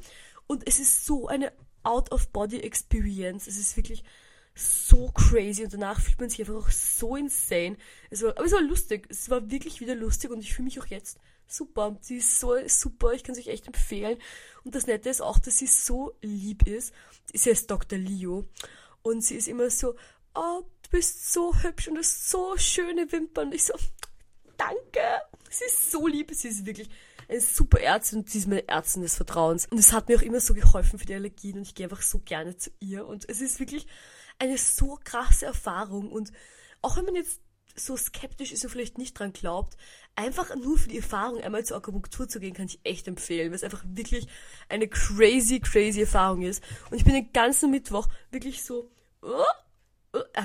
Und 0.47 0.67
es 0.67 0.79
ist 0.79 1.07
so 1.07 1.29
eine 1.29 1.53
Out-of-Body-Experience. 1.83 3.47
Es 3.47 3.59
ist 3.59 3.77
wirklich 3.77 4.05
so 4.55 5.11
crazy 5.11 5.65
und 5.65 5.75
danach 5.75 6.01
fühlt 6.01 6.21
man 6.21 6.31
sich 6.31 6.41
einfach 6.41 6.55
auch 6.55 6.71
so 6.71 7.17
insane. 7.17 7.77
Es 8.11 8.23
war, 8.23 8.31
aber 8.31 8.45
es 8.45 8.53
war 8.53 8.63
lustig. 8.63 9.07
Es 9.11 9.29
war 9.31 9.51
wirklich 9.51 9.81
wieder 9.81 9.95
lustig 9.95 10.31
und 10.31 10.41
ich 10.41 10.55
fühle 10.55 10.67
mich 10.67 10.81
auch 10.81 10.87
jetzt 10.87 11.19
super. 11.47 11.97
Sie 12.01 12.17
ist 12.17 12.39
so 12.39 12.55
super. 12.67 13.13
Ich 13.13 13.25
kann 13.25 13.35
sie 13.35 13.43
euch 13.43 13.49
echt 13.49 13.67
empfehlen. 13.67 14.19
Und 14.65 14.75
das 14.75 14.87
Nette 14.87 15.11
ist 15.11 15.21
auch, 15.21 15.39
dass 15.39 15.59
sie 15.59 15.67
so 15.67 16.15
lieb 16.23 16.67
ist. 16.67 16.95
Sie 17.33 17.51
heißt 17.51 17.71
Dr. 17.71 17.99
Leo. 17.99 18.45
Und 19.03 19.23
sie 19.23 19.37
ist 19.37 19.49
immer 19.49 19.69
so, 19.71 19.97
oh, 20.35 20.63
bist 20.95 21.33
so 21.33 21.53
hübsch 21.57 21.89
und 21.89 21.99
hast 21.99 22.31
so 22.31 22.57
schöne 22.57 23.11
Wimpern. 23.11 23.51
Ich 23.51 23.65
so, 23.65 23.75
danke. 24.57 25.01
Sie 25.51 25.65
ist 25.65 25.91
so 25.91 26.07
lieb, 26.07 26.31
sie 26.33 26.47
ist 26.47 26.67
wirklich 26.67 26.89
eine 27.29 27.41
super 27.41 27.81
Ärztin 27.81 28.21
und 28.21 28.31
sie 28.31 28.39
ist 28.39 28.47
meine 28.47 28.69
Ärztin 28.69 29.03
des 29.03 29.17
Vertrauens. 29.17 29.67
Und 29.67 29.79
es 29.79 29.93
hat 29.93 30.09
mir 30.09 30.17
auch 30.17 30.23
immer 30.23 30.39
so 30.39 30.55
geholfen 30.55 31.01
für 31.01 31.07
die 31.07 31.17
Allergien 31.17 31.57
und 31.57 31.63
ich 31.63 31.75
gehe 31.75 31.87
einfach 31.87 32.03
so 32.03 32.21
gerne 32.21 32.57
zu 32.59 32.71
ihr. 32.79 33.09
Und 33.09 33.29
es 33.29 33.41
ist 33.41 33.59
wirklich 33.59 33.89
eine 34.39 34.57
so 34.57 34.97
krasse 35.03 35.47
Erfahrung. 35.47 36.13
Und 36.13 36.31
auch 36.81 36.97
wenn 36.97 37.07
man 37.07 37.17
jetzt 37.17 37.41
so 37.75 37.97
skeptisch 37.97 38.53
ist 38.53 38.63
und 38.63 38.71
vielleicht 38.71 38.97
nicht 38.97 39.19
dran 39.19 39.33
glaubt, 39.33 39.77
einfach 40.15 40.55
nur 40.55 40.79
für 40.79 40.89
die 40.89 40.99
Erfahrung 40.99 41.41
einmal 41.41 41.65
zur 41.65 41.79
Akupunktur 41.79 42.29
zu 42.29 42.39
gehen, 42.39 42.55
kann 42.55 42.67
ich 42.67 42.79
echt 42.85 43.09
empfehlen, 43.09 43.49
weil 43.49 43.57
es 43.57 43.65
einfach 43.65 43.83
wirklich 43.85 44.29
eine 44.69 44.87
crazy, 44.87 45.59
crazy 45.59 46.03
Erfahrung 46.03 46.43
ist. 46.43 46.63
Und 46.93 46.99
ich 46.99 47.05
bin 47.05 47.15
den 47.15 47.33
ganzen 47.33 47.73
Mittwoch 47.73 48.07
wirklich 48.31 48.63
so, 48.63 48.93
oh, 49.23 49.43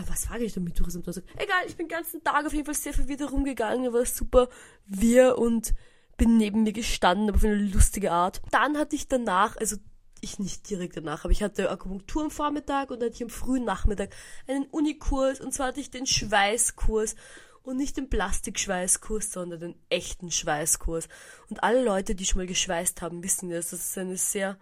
was 0.07 0.23
sage 0.23 0.43
ich 0.43 0.53
damit 0.53 0.75
Tourismus? 0.75 1.07
Also, 1.07 1.21
egal, 1.37 1.63
ich 1.67 1.75
bin 1.75 1.87
den 1.87 1.95
ganzen 1.95 2.23
Tag 2.23 2.45
auf 2.45 2.53
jeden 2.53 2.65
Fall 2.65 2.75
sehr 2.75 2.93
verwirrt 2.93 3.19
herumgegangen, 3.19 3.93
war 3.93 4.05
super 4.05 4.49
wir 4.85 5.37
und 5.37 5.73
bin 6.17 6.37
neben 6.37 6.63
mir 6.63 6.73
gestanden, 6.73 7.29
aber 7.29 7.37
auf 7.37 7.43
eine 7.43 7.55
lustige 7.55 8.11
Art. 8.11 8.41
Dann 8.51 8.77
hatte 8.77 8.95
ich 8.95 9.07
danach, 9.07 9.55
also 9.57 9.77
ich 10.21 10.37
nicht 10.37 10.69
direkt 10.69 10.97
danach, 10.97 11.23
aber 11.23 11.31
ich 11.31 11.43
hatte 11.43 11.69
Akupunktur 11.69 12.23
am 12.23 12.31
Vormittag 12.31 12.91
und 12.91 12.99
dann 12.99 13.07
hatte 13.07 13.15
ich 13.15 13.23
am 13.23 13.29
frühen 13.29 13.63
Nachmittag 13.63 14.13
einen 14.47 14.65
Unikurs 14.65 15.39
und 15.39 15.53
zwar 15.53 15.67
hatte 15.67 15.79
ich 15.79 15.91
den 15.91 16.05
Schweißkurs 16.05 17.15
und 17.63 17.77
nicht 17.77 17.97
den 17.97 18.09
Plastikschweißkurs, 18.09 19.31
sondern 19.31 19.59
den 19.59 19.75
echten 19.89 20.31
Schweißkurs. 20.31 21.07
Und 21.49 21.63
alle 21.63 21.83
Leute, 21.83 22.15
die 22.15 22.25
schon 22.25 22.39
mal 22.39 22.47
geschweißt 22.47 23.01
haben, 23.01 23.23
wissen, 23.23 23.49
dass 23.49 23.69
das 23.69 23.97
eine 23.97 24.17
sehr 24.17 24.57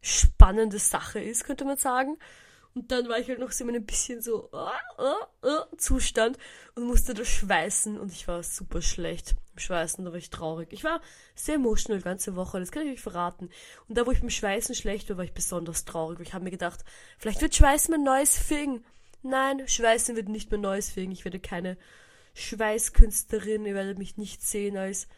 spannende 0.00 0.78
Sache 0.78 1.20
ist, 1.20 1.44
könnte 1.44 1.64
man 1.64 1.76
sagen. 1.76 2.18
Und 2.78 2.92
dann 2.92 3.08
war 3.08 3.18
ich 3.18 3.28
halt 3.28 3.40
noch 3.40 3.50
so 3.50 3.64
in 3.64 3.70
einem 3.70 3.84
bisschen 3.84 4.22
so 4.22 4.50
uh, 4.52 5.02
uh, 5.02 5.48
uh, 5.48 5.76
Zustand 5.78 6.38
und 6.76 6.84
musste 6.84 7.12
da 7.12 7.24
schweißen 7.24 7.98
und 7.98 8.12
ich 8.12 8.28
war 8.28 8.40
super 8.44 8.82
schlecht 8.82 9.34
im 9.54 9.58
Schweißen, 9.58 10.04
da 10.04 10.12
war 10.12 10.18
ich 10.18 10.30
traurig. 10.30 10.72
Ich 10.72 10.84
war 10.84 11.00
sehr 11.34 11.56
emotional 11.56 11.98
die 11.98 12.04
ganze 12.04 12.36
Woche, 12.36 12.60
das 12.60 12.70
kann 12.70 12.86
ich 12.86 12.92
euch 12.92 13.00
verraten. 13.00 13.50
Und 13.88 13.98
da, 13.98 14.06
wo 14.06 14.12
ich 14.12 14.20
beim 14.20 14.30
Schweißen 14.30 14.76
schlecht 14.76 15.10
war, 15.10 15.16
war 15.16 15.24
ich 15.24 15.32
besonders 15.32 15.86
traurig. 15.86 16.20
Ich 16.20 16.34
habe 16.34 16.44
mir 16.44 16.52
gedacht, 16.52 16.84
vielleicht 17.18 17.42
wird 17.42 17.56
Schweißen 17.56 17.90
mein 17.90 18.04
neues 18.04 18.38
Fing. 18.38 18.84
Nein, 19.24 19.66
Schweißen 19.66 20.14
wird 20.14 20.28
nicht 20.28 20.52
mein 20.52 20.60
neues 20.60 20.88
Fing. 20.88 21.10
Ich 21.10 21.24
werde 21.24 21.40
keine 21.40 21.76
Schweißkünstlerin, 22.34 23.66
ihr 23.66 23.74
werdet 23.74 23.98
mich 23.98 24.18
nicht 24.18 24.40
sehen 24.46 24.76
als 24.76 25.08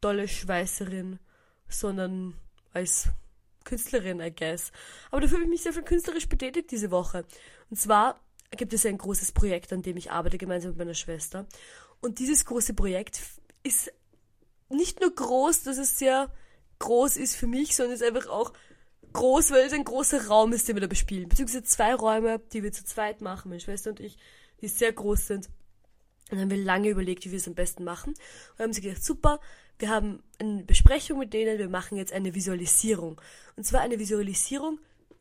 tolle 0.00 0.26
Schweißerin, 0.26 1.20
sondern 1.68 2.34
als 2.72 3.10
Künstlerin, 3.66 4.20
I 4.20 4.34
guess. 4.34 4.72
Aber 5.10 5.20
dafür 5.20 5.36
habe 5.36 5.44
ich 5.44 5.50
mich 5.50 5.62
sehr 5.62 5.74
viel 5.74 5.82
künstlerisch 5.82 6.28
betätigt 6.28 6.70
diese 6.70 6.90
Woche. 6.90 7.26
Und 7.68 7.78
zwar 7.78 8.18
gibt 8.56 8.72
es 8.72 8.86
ein 8.86 8.96
großes 8.96 9.32
Projekt, 9.32 9.72
an 9.74 9.82
dem 9.82 9.98
ich 9.98 10.10
arbeite, 10.10 10.38
gemeinsam 10.38 10.70
mit 10.70 10.78
meiner 10.78 10.94
Schwester. 10.94 11.46
Und 12.00 12.18
dieses 12.18 12.46
große 12.46 12.72
Projekt 12.72 13.20
ist 13.62 13.92
nicht 14.70 15.00
nur 15.00 15.14
groß, 15.14 15.64
dass 15.64 15.76
es 15.76 15.98
sehr 15.98 16.32
groß 16.78 17.16
ist 17.18 17.36
für 17.36 17.46
mich, 17.46 17.76
sondern 17.76 17.94
ist 17.94 18.02
einfach 18.02 18.28
auch 18.28 18.52
groß, 19.12 19.50
weil 19.50 19.66
es 19.66 19.72
ein 19.72 19.84
großer 19.84 20.26
Raum 20.26 20.52
ist, 20.52 20.68
den 20.68 20.76
wir 20.76 20.80
da 20.80 20.86
bespielen. 20.86 21.28
Beziehungsweise 21.28 21.64
zwei 21.64 21.94
Räume, 21.94 22.40
die 22.52 22.62
wir 22.62 22.72
zu 22.72 22.84
zweit 22.84 23.20
machen, 23.20 23.48
meine 23.48 23.60
Schwester 23.60 23.90
und 23.90 24.00
ich, 24.00 24.16
die 24.60 24.68
sehr 24.68 24.92
groß 24.92 25.26
sind. 25.26 25.48
Und 26.30 26.38
dann 26.38 26.42
haben 26.42 26.50
wir 26.50 26.64
lange 26.64 26.88
überlegt, 26.88 27.24
wie 27.24 27.30
wir 27.30 27.38
es 27.38 27.46
am 27.46 27.54
besten 27.54 27.84
machen. 27.84 28.14
Und 28.52 28.62
haben 28.62 28.72
sie 28.72 28.80
gedacht, 28.80 29.04
super, 29.04 29.40
wir 29.78 29.90
haben 29.90 30.22
eine 30.38 30.64
Besprechung 30.64 31.18
mit 31.18 31.32
denen, 31.32 31.58
wir 31.58 31.68
machen 31.68 31.96
jetzt 31.98 32.12
eine 32.12 32.34
Visualisierung. 32.34 33.20
Und 33.56 33.64
zwar 33.64 33.80
eine 33.80 33.98
Visualisierung, 33.98 34.80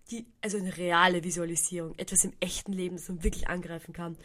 die, 0.09 0.25
also 0.41 0.57
eine 0.57 0.75
reale 0.77 1.23
Visualisierung, 1.23 1.93
etwas 1.97 2.23
im 2.23 2.33
echten 2.39 2.73
Leben, 2.73 2.95
das 2.95 3.07
man 3.07 3.23
wirklich 3.23 3.47
angreifen 3.47 3.93
kann. 3.93 4.17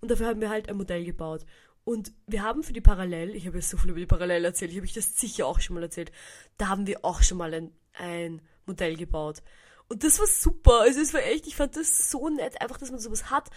Und 0.00 0.10
dafür 0.10 0.26
haben 0.26 0.40
wir 0.40 0.50
halt 0.50 0.68
ein 0.68 0.76
Modell 0.76 1.04
gebaut. 1.04 1.44
Und 1.84 2.12
wir 2.26 2.42
haben 2.42 2.64
für 2.64 2.72
die 2.72 2.80
Parallel, 2.80 3.36
ich 3.36 3.46
habe 3.46 3.58
jetzt 3.58 3.70
so 3.70 3.76
viel 3.76 3.90
über 3.90 4.00
die 4.00 4.06
Parallel 4.06 4.44
erzählt, 4.44 4.72
ich 4.72 4.78
habe 4.78 4.86
euch 4.86 4.92
das 4.92 5.16
sicher 5.16 5.46
auch 5.46 5.60
schon 5.60 5.74
mal 5.74 5.84
erzählt, 5.84 6.10
da 6.58 6.66
haben 6.68 6.88
wir 6.88 7.04
auch 7.04 7.22
schon 7.22 7.38
mal 7.38 7.54
ein, 7.54 7.70
ein 7.92 8.42
Modell 8.66 8.96
gebaut. 8.96 9.42
Und 9.88 10.02
das 10.02 10.18
war 10.18 10.26
super. 10.26 10.80
Also 10.80 11.00
es 11.00 11.14
war 11.14 11.22
echt, 11.22 11.46
ich 11.46 11.54
fand 11.54 11.76
das 11.76 12.10
so 12.10 12.28
nett, 12.28 12.60
einfach, 12.60 12.78
dass 12.78 12.90
man 12.90 12.98
sowas 12.98 13.30
hat, 13.30 13.50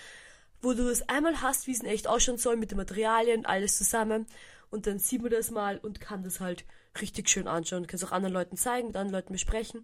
wo 0.62 0.74
du 0.74 0.88
das 0.88 1.08
einmal 1.08 1.42
hast, 1.42 1.68
wie 1.68 1.72
es 1.72 1.82
in 1.82 1.88
echt 1.88 2.08
ausschauen 2.08 2.38
soll, 2.38 2.58
mit 2.58 2.72
den 2.72 2.78
Materialien, 2.78 3.46
alles 3.46 3.78
zusammen. 3.78 4.25
Und 4.70 4.88
dann 4.88 5.00
sieht 5.00 5.22
man 5.22 5.32
das 5.32 5.51
mal 5.51 5.78
und 5.78 6.00
kann 6.00 6.24
das 6.24 6.39
halt 6.39 6.66
richtig 7.01 7.30
schön 7.30 7.48
anschauen. 7.48 7.88
Kann 7.88 7.98
es 7.98 8.04
auch 8.04 8.12
anderen 8.12 8.34
Leuten 8.34 8.58
zeigen, 8.58 8.88
mit 8.88 8.96
anderen 8.96 9.22
Leuten 9.22 9.34
besprechen. 9.34 9.84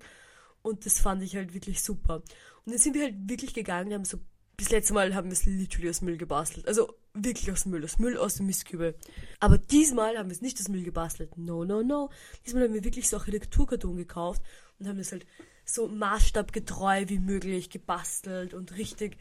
Und 0.62 0.86
das 0.86 1.00
fand 1.00 1.24
ich 1.24 1.36
halt 1.36 1.54
wirklich 1.54 1.84
super. 1.84 2.18
Und 2.66 2.72
dann 2.72 2.78
sind 2.78 2.96
wir 2.96 3.04
halt 3.04 3.16
wirklich 3.30 3.54
gegangen, 3.54 3.94
haben 3.94 4.06
so, 4.06 4.20
bis 4.58 4.70
letztes 4.70 4.94
Mal 4.94 5.14
haben 5.14 5.28
wir 5.30 5.34
es 5.34 5.46
literally 5.46 5.90
aus 5.90 6.02
Müll 6.02 6.18
gebastelt. 6.18 6.68
Also 6.68 6.94
wirklich 7.14 7.52
aus 7.52 7.66
Müll, 7.66 7.84
aus 7.84 8.00
Müll 8.00 8.18
aus 8.18 8.36
dem 8.36 8.46
Mistkübel. 8.48 8.96
Aber 9.40 9.58
diesmal 9.58 10.18
haben 10.18 10.30
wir 10.30 10.36
es 10.36 10.42
nicht 10.42 10.60
aus 10.60 10.68
Müll 10.68 10.84
gebastelt. 10.84 11.38
No, 11.38 11.64
no, 11.66 11.84
no. 11.84 12.10
Diesmal 12.46 12.64
haben 12.64 12.74
wir 12.74 12.84
wirklich 12.84 13.10
so 13.10 13.18
Architekturkarton 13.18 13.96
gekauft 13.96 14.42
und 14.80 14.88
haben 14.88 15.00
es 15.00 15.12
halt 15.12 15.26
so 15.66 15.88
maßstabgetreu 15.88 17.06
wie 17.08 17.20
möglich 17.20 17.70
gebastelt 17.70 18.54
und 18.54 18.78
richtig 18.78 19.18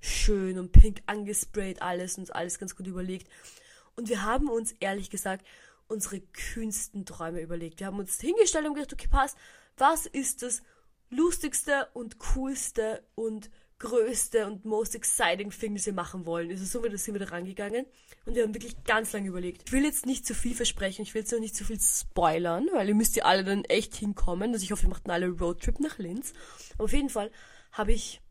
schön 0.00 0.58
und 0.58 0.72
pink 0.72 1.02
angesprayt 1.06 1.82
alles 1.82 2.18
und 2.18 2.34
alles 2.34 2.58
ganz 2.58 2.76
gut 2.76 2.86
überlegt. 2.86 3.28
Und 3.96 4.08
wir 4.08 4.22
haben 4.22 4.48
uns 4.48 4.72
ehrlich 4.80 5.10
gesagt 5.10 5.46
unsere 5.88 6.20
kühnsten 6.20 7.06
Träume 7.06 7.40
überlegt. 7.40 7.80
Wir 7.80 7.86
haben 7.86 7.98
uns 7.98 8.20
hingestellt 8.20 8.66
und 8.66 8.74
gedacht, 8.74 8.92
okay, 8.92 9.08
passt, 9.08 9.36
was 9.76 10.06
ist 10.06 10.42
das 10.42 10.62
lustigste 11.10 11.88
und 11.94 12.18
coolste 12.18 13.04
und 13.14 13.50
größte 13.78 14.46
und 14.46 14.64
most 14.64 14.94
exciting 14.94 15.50
thing, 15.50 15.74
das 15.74 15.86
wir 15.86 15.92
machen 15.92 16.24
wollen. 16.24 16.50
Also 16.50 16.64
so 16.64 16.82
sind 16.96 17.14
wir 17.14 17.20
da 17.20 17.26
rangegangen 17.26 17.84
und 18.24 18.34
wir 18.34 18.42
haben 18.42 18.54
wirklich 18.54 18.82
ganz 18.84 19.12
lange 19.12 19.28
überlegt. 19.28 19.64
Ich 19.66 19.72
will 19.72 19.84
jetzt 19.84 20.06
nicht 20.06 20.26
zu 20.26 20.34
viel 20.34 20.54
versprechen, 20.54 21.02
ich 21.02 21.14
will 21.14 21.22
jetzt 21.22 21.34
auch 21.34 21.40
nicht 21.40 21.54
zu 21.54 21.64
viel 21.64 21.78
spoilern, 21.78 22.68
weil 22.72 22.88
ihr 22.88 22.94
müsst 22.94 23.16
ja 23.16 23.24
alle 23.24 23.44
dann 23.44 23.64
echt 23.64 23.94
hinkommen. 23.94 24.52
Also 24.52 24.64
ich 24.64 24.72
hoffe, 24.72 24.86
ihr 24.86 24.88
macht 24.88 25.08
alle 25.08 25.28
Roadtrip 25.28 25.78
nach 25.80 25.98
Linz. 25.98 26.32
Aber 26.74 26.84
auf 26.84 26.92
jeden 26.92 27.10
Fall 27.10 27.30
habe 27.72 27.92
ich 27.92 28.22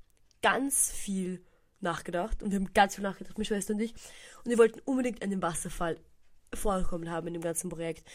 ganz 0.42 0.92
viel 0.92 1.46
nachgedacht 1.86 2.44
und 2.44 2.52
wir 2.52 2.60
haben 2.60 2.74
ganz 2.74 2.96
viel 2.96 3.04
nachgedacht, 3.04 3.38
meine 3.38 3.46
Schwester 3.46 3.74
und 3.74 3.80
ich. 3.80 3.94
Und 4.44 4.50
wir 4.50 4.58
wollten 4.58 4.82
unbedingt 4.84 5.22
einen 5.22 5.42
Wasserfall 5.42 5.98
vorkommen 6.54 7.10
haben 7.10 7.28
in 7.28 7.34
dem 7.34 7.42
ganzen 7.42 7.70
Projekt. 7.70 8.06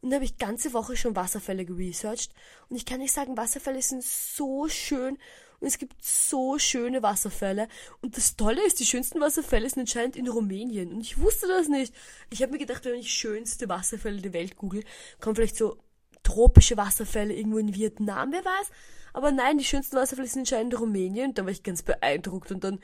Und 0.00 0.10
da 0.10 0.16
habe 0.16 0.24
ich 0.26 0.36
ganze 0.36 0.74
Woche 0.74 0.96
schon 0.96 1.16
Wasserfälle 1.16 1.64
geresearched. 1.64 2.32
Und 2.68 2.76
ich 2.76 2.84
kann 2.84 3.00
nicht 3.00 3.14
sagen, 3.14 3.38
Wasserfälle 3.38 3.80
sind 3.80 4.04
so 4.04 4.68
schön. 4.68 5.18
Und 5.60 5.66
es 5.66 5.78
gibt 5.78 6.04
so 6.04 6.58
schöne 6.58 7.02
Wasserfälle. 7.02 7.68
Und 8.02 8.16
das 8.18 8.36
Tolle 8.36 8.62
ist, 8.66 8.80
die 8.80 8.84
schönsten 8.84 9.18
Wasserfälle 9.20 9.68
sind 9.70 9.80
anscheinend 9.80 10.16
in 10.16 10.28
Rumänien. 10.28 10.92
Und 10.92 11.00
ich 11.00 11.18
wusste 11.18 11.48
das 11.48 11.68
nicht. 11.68 11.94
Ich 12.28 12.42
habe 12.42 12.52
mir 12.52 12.58
gedacht, 12.58 12.84
wenn 12.84 12.96
ich 12.96 13.14
schönste 13.14 13.66
Wasserfälle 13.70 14.20
der 14.20 14.34
Welt 14.34 14.56
google, 14.56 14.84
kommen 15.20 15.36
vielleicht 15.36 15.56
so 15.56 15.78
tropische 16.22 16.76
Wasserfälle 16.76 17.32
irgendwo 17.32 17.56
in 17.56 17.74
Vietnam, 17.74 18.30
wer 18.32 18.44
weiß. 18.44 18.70
Aber 19.14 19.32
nein, 19.32 19.56
die 19.56 19.64
schönsten 19.64 19.96
Wasserfälle 19.96 20.28
sind 20.28 20.40
anscheinend 20.40 20.74
in 20.74 20.78
Rumänien. 20.80 21.28
Und 21.30 21.38
da 21.38 21.44
war 21.44 21.50
ich 21.50 21.62
ganz 21.62 21.82
beeindruckt. 21.82 22.50
Und 22.50 22.62
dann, 22.62 22.80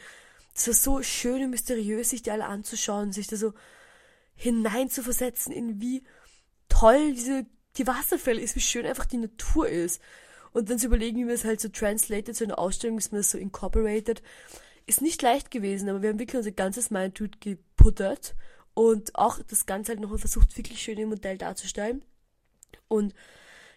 es 0.55 0.67
war 0.67 0.75
so 0.75 1.03
schön 1.03 1.45
und 1.45 1.51
mysteriös, 1.51 2.11
sich 2.11 2.23
die 2.23 2.31
alle 2.31 2.47
anzuschauen, 2.47 3.13
sich 3.13 3.27
da 3.27 3.37
so 3.37 3.53
hineinzuversetzen 4.35 5.53
in 5.53 5.81
wie 5.81 6.03
toll 6.69 7.13
diese, 7.13 7.47
die 7.77 7.87
Wasserfälle 7.87 8.41
ist, 8.41 8.57
wie 8.57 8.61
schön 8.61 8.87
einfach 8.87 9.07
die 9.07 9.19
Natur 9.19 9.69
ist. 9.69 10.01
Und 10.53 10.69
dann 10.69 10.79
zu 10.79 10.87
überlegen, 10.87 11.19
wie 11.19 11.25
man 11.25 11.35
es 11.35 11.45
halt 11.45 11.61
so 11.61 11.69
translated 11.69 12.35
zu 12.35 12.45
einer 12.45 12.59
Ausstellung, 12.59 12.99
wie 12.99 13.09
man 13.11 13.21
das 13.21 13.31
so 13.31 13.39
incorporated, 13.39 14.23
ist 14.87 15.03
nicht 15.03 15.23
leicht 15.23 15.51
gewesen, 15.51 15.89
aber 15.89 16.03
wir 16.03 16.09
haben 16.09 16.19
wirklich 16.19 16.37
unser 16.37 16.51
ganzes 16.51 16.91
Mindtut 16.91 17.41
geputtert 17.41 18.35
und 18.75 19.15
auch 19.15 19.39
das 19.43 19.67
Ganze 19.67 19.93
halt 19.93 20.01
nochmal 20.01 20.19
versucht, 20.19 20.57
wirklich 20.57 20.83
schön 20.83 20.99
im 20.99 21.11
Modell 21.11 21.39
darzustellen. 21.39 22.05
Und 22.89 23.15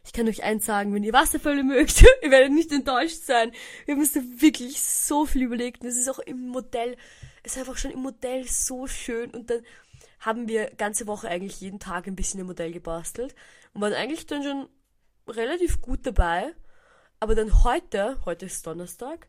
ich 0.05 0.13
kann 0.13 0.27
euch 0.27 0.43
eins 0.43 0.65
sagen, 0.65 0.93
wenn 0.93 1.03
ihr 1.03 1.13
Wasserfälle 1.13 1.63
mögt, 1.63 2.01
ihr 2.21 2.31
werdet 2.31 2.51
nicht 2.51 2.71
enttäuscht 2.71 3.23
sein. 3.23 3.51
Wir 3.85 3.95
haben 3.95 4.01
uns 4.01 4.13
da 4.13 4.21
wirklich 4.21 4.81
so 4.81 5.25
viel 5.25 5.43
überlegt 5.43 5.81
und 5.81 5.87
es 5.87 5.97
ist 5.97 6.09
auch 6.09 6.19
im 6.19 6.49
Modell, 6.49 6.97
es 7.43 7.53
ist 7.53 7.59
einfach 7.59 7.77
schon 7.77 7.91
im 7.91 8.01
Modell 8.01 8.47
so 8.47 8.87
schön 8.87 9.31
und 9.31 9.49
dann 9.49 9.63
haben 10.19 10.47
wir 10.47 10.71
ganze 10.75 11.07
Woche 11.07 11.27
eigentlich 11.27 11.59
jeden 11.61 11.79
Tag 11.79 12.07
ein 12.07 12.15
bisschen 12.15 12.39
ein 12.39 12.45
Modell 12.45 12.71
gebastelt 12.71 13.35
und 13.73 13.81
waren 13.81 13.93
eigentlich 13.93 14.25
dann 14.25 14.43
schon 14.43 14.69
relativ 15.27 15.81
gut 15.81 16.05
dabei. 16.05 16.53
Aber 17.19 17.35
dann 17.35 17.63
heute, 17.63 18.17
heute 18.25 18.45
ist 18.45 18.65
Donnerstag, 18.67 19.27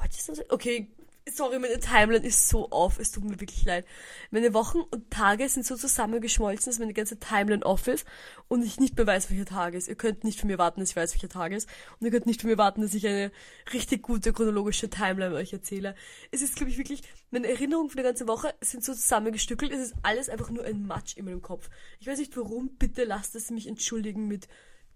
heute 0.00 0.16
ist 0.16 0.28
Donnerstag, 0.28 0.52
okay, 0.52 0.92
sorry, 1.30 1.58
meine 1.58 1.78
Timeline 1.78 2.26
ist 2.26 2.48
so 2.48 2.70
off, 2.70 2.98
es 2.98 3.12
tut 3.12 3.24
mir 3.24 3.40
wirklich 3.40 3.64
leid. 3.64 3.86
Meine 4.30 4.54
Wochen 4.54 4.78
und 4.78 5.10
Tage 5.10 5.48
sind 5.48 5.64
so 5.64 5.76
zusammengeschmolzen, 5.76 6.70
dass 6.70 6.78
meine 6.78 6.94
ganze 6.94 7.18
Timeline 7.18 7.64
off 7.64 7.86
ist 7.86 8.06
und 8.48 8.62
ich 8.64 8.80
nicht 8.80 8.96
mehr 8.96 9.06
weiß, 9.06 9.30
welcher 9.30 9.44
Tag 9.44 9.74
ist. 9.74 9.88
Ihr 9.88 9.94
könnt 9.94 10.24
nicht 10.24 10.40
von 10.40 10.48
mir 10.48 10.58
warten, 10.58 10.80
dass 10.80 10.90
ich 10.90 10.96
weiß, 10.96 11.14
welcher 11.14 11.28
Tag 11.28 11.52
ist. 11.52 11.68
Und 11.98 12.06
ihr 12.06 12.10
könnt 12.10 12.26
nicht 12.26 12.40
von 12.40 12.50
mir 12.50 12.58
warten, 12.58 12.82
dass 12.82 12.94
ich 12.94 13.06
eine 13.06 13.30
richtig 13.72 14.02
gute 14.02 14.32
chronologische 14.32 14.90
Timeline 14.90 15.34
euch 15.34 15.52
erzähle. 15.52 15.94
Es 16.30 16.42
ist, 16.42 16.56
glaube 16.56 16.70
ich, 16.70 16.78
wirklich, 16.78 17.02
meine 17.30 17.48
Erinnerungen 17.48 17.90
für 17.90 17.98
die 17.98 18.02
ganze 18.02 18.26
Woche 18.26 18.54
sind 18.60 18.84
so 18.84 18.92
zusammengestückelt. 18.92 19.72
Es 19.72 19.80
ist 19.80 19.94
alles 20.02 20.28
einfach 20.28 20.50
nur 20.50 20.64
ein 20.64 20.86
Matsch 20.86 21.16
in 21.16 21.24
meinem 21.24 21.42
Kopf. 21.42 21.70
Ich 22.00 22.06
weiß 22.06 22.18
nicht 22.18 22.36
warum, 22.36 22.76
bitte 22.78 23.04
lasst 23.04 23.34
es 23.34 23.50
mich 23.50 23.66
entschuldigen 23.66 24.26
mit 24.26 24.48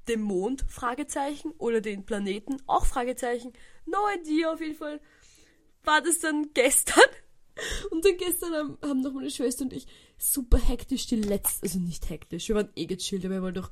dem 0.08 0.20
Mond, 0.20 0.64
Fragezeichen, 0.68 1.52
oder 1.58 1.80
den 1.80 2.04
Planeten, 2.04 2.58
auch 2.66 2.86
Fragezeichen. 2.86 3.52
No 3.86 3.98
idea, 4.20 4.52
auf 4.52 4.60
jeden 4.60 4.76
Fall 4.76 5.00
war 5.86 6.02
das 6.02 6.18
dann 6.18 6.50
gestern. 6.52 7.02
Und 7.90 8.04
dann 8.04 8.16
gestern 8.18 8.52
haben, 8.52 8.78
haben 8.82 9.00
noch 9.00 9.12
meine 9.12 9.30
Schwester 9.30 9.64
und 9.64 9.72
ich 9.72 9.86
super 10.18 10.58
hektisch 10.58 11.06
die 11.06 11.16
letzten, 11.16 11.64
also 11.64 11.78
nicht 11.78 12.10
hektisch, 12.10 12.48
wir 12.48 12.56
waren 12.56 12.68
eh 12.76 12.84
gechillt, 12.84 13.24
aber 13.24 13.36
wir 13.36 13.42
waren 13.42 13.54
doch 13.54 13.70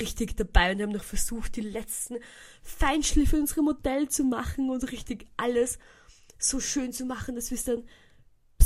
richtig 0.00 0.36
dabei 0.36 0.72
und 0.72 0.82
haben 0.82 0.90
noch 0.90 1.04
versucht, 1.04 1.54
die 1.54 1.60
letzten 1.60 2.16
Feinschliffe 2.62 3.36
in 3.36 3.42
unserem 3.42 3.66
Modell 3.66 4.08
zu 4.08 4.24
machen 4.24 4.68
und 4.68 4.90
richtig 4.90 5.26
alles 5.36 5.78
so 6.38 6.58
schön 6.58 6.92
zu 6.92 7.04
machen, 7.04 7.36
dass 7.36 7.50
wir 7.50 7.58
es 7.58 7.64
dann 7.64 7.84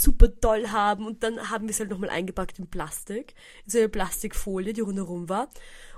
super 0.04 0.28
toll 0.40 0.68
haben 0.68 1.06
und 1.06 1.22
dann 1.22 1.50
haben 1.50 1.64
wir 1.64 1.70
es 1.70 1.80
halt 1.80 1.90
nochmal 1.90 2.10
eingepackt 2.10 2.58
in 2.58 2.68
Plastik, 2.68 3.34
in 3.64 3.70
so 3.70 3.78
eine 3.78 3.88
Plastikfolie, 3.88 4.72
die 4.72 4.82
rundherum 4.82 5.28
war 5.28 5.48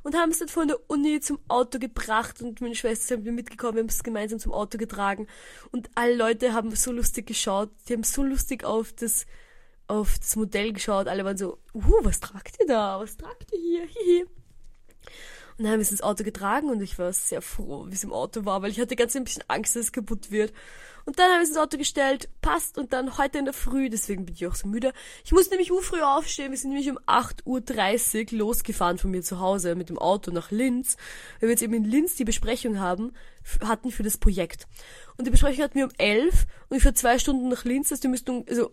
und 0.02 0.14
haben 0.14 0.30
es 0.30 0.38
dann 0.38 0.48
von 0.48 0.68
der 0.68 0.78
Uni 0.88 1.20
zum 1.20 1.38
Auto 1.48 1.78
gebracht 1.78 2.40
und 2.40 2.60
meine 2.60 2.74
Schwester 2.74 3.16
sind 3.16 3.24
mitgekommen, 3.24 3.74
wir 3.74 3.82
haben 3.82 3.88
es 3.88 4.02
gemeinsam 4.02 4.38
zum 4.38 4.52
Auto 4.52 4.78
getragen 4.78 5.26
und 5.72 5.90
alle 5.94 6.14
Leute 6.14 6.52
haben 6.52 6.74
so 6.76 6.92
lustig 6.92 7.26
geschaut, 7.26 7.70
die 7.88 7.94
haben 7.94 8.04
so 8.04 8.22
lustig 8.22 8.64
auf 8.64 8.92
das 8.92 9.26
auf 9.88 10.18
das 10.18 10.34
Modell 10.34 10.72
geschaut, 10.72 11.06
alle 11.06 11.24
waren 11.24 11.36
so, 11.36 11.58
uh, 11.72 12.00
was 12.02 12.18
tragt 12.18 12.56
ihr 12.60 12.66
da, 12.66 12.98
was 12.98 13.16
tragt 13.16 13.52
ihr 13.52 13.60
hier, 13.60 13.86
hihi. 13.86 14.35
Und 15.58 15.64
dann 15.64 15.72
haben 15.72 15.78
wir 15.78 15.82
es 15.84 15.90
ins 15.90 16.02
Auto 16.02 16.22
getragen 16.22 16.68
und 16.68 16.82
ich 16.82 16.98
war 16.98 17.12
sehr 17.12 17.40
froh, 17.40 17.86
wie 17.88 17.94
es 17.94 18.04
im 18.04 18.12
Auto 18.12 18.44
war, 18.44 18.60
weil 18.60 18.70
ich 18.70 18.78
hatte 18.78 18.94
ganz 18.94 19.16
ein 19.16 19.24
bisschen 19.24 19.44
Angst, 19.48 19.74
dass 19.74 19.84
es 19.84 19.92
kaputt 19.92 20.30
wird. 20.30 20.52
Und 21.06 21.18
dann 21.18 21.30
haben 21.30 21.38
wir 21.38 21.44
es 21.44 21.50
ins 21.50 21.58
Auto 21.58 21.78
gestellt, 21.78 22.28
passt, 22.42 22.76
und 22.76 22.92
dann 22.92 23.16
heute 23.16 23.38
in 23.38 23.44
der 23.44 23.54
Früh, 23.54 23.88
deswegen 23.88 24.26
bin 24.26 24.34
ich 24.34 24.46
auch 24.46 24.56
so 24.56 24.66
müde. 24.66 24.92
Ich 25.24 25.32
musste 25.32 25.50
nämlich 25.50 25.70
früh 25.70 26.02
aufstehen, 26.02 26.50
wir 26.50 26.58
sind 26.58 26.70
nämlich 26.70 26.90
um 26.90 26.98
8.30 26.98 28.32
Uhr 28.32 28.38
losgefahren 28.38 28.98
von 28.98 29.12
mir 29.12 29.22
zu 29.22 29.38
Hause 29.38 29.76
mit 29.76 29.88
dem 29.88 29.98
Auto 29.98 30.32
nach 30.32 30.50
Linz, 30.50 30.96
weil 31.40 31.48
wir 31.48 31.50
jetzt 31.50 31.62
eben 31.62 31.74
in 31.74 31.84
Linz 31.84 32.16
die 32.16 32.24
Besprechung 32.24 32.80
haben, 32.80 33.12
hatten 33.64 33.92
für 33.92 34.02
das 34.02 34.18
Projekt. 34.18 34.66
Und 35.16 35.26
die 35.26 35.30
Besprechung 35.30 35.62
hatten 35.62 35.78
wir 35.78 35.84
um 35.84 35.92
11 35.96 36.46
und 36.68 36.76
ich 36.76 36.82
fahre 36.82 36.94
zwei 36.94 37.18
Stunden 37.18 37.48
nach 37.48 37.64
Linz, 37.64 37.92
heißt, 37.92 38.02
wir 38.02 38.10
müssten, 38.10 38.44
also, 38.48 38.72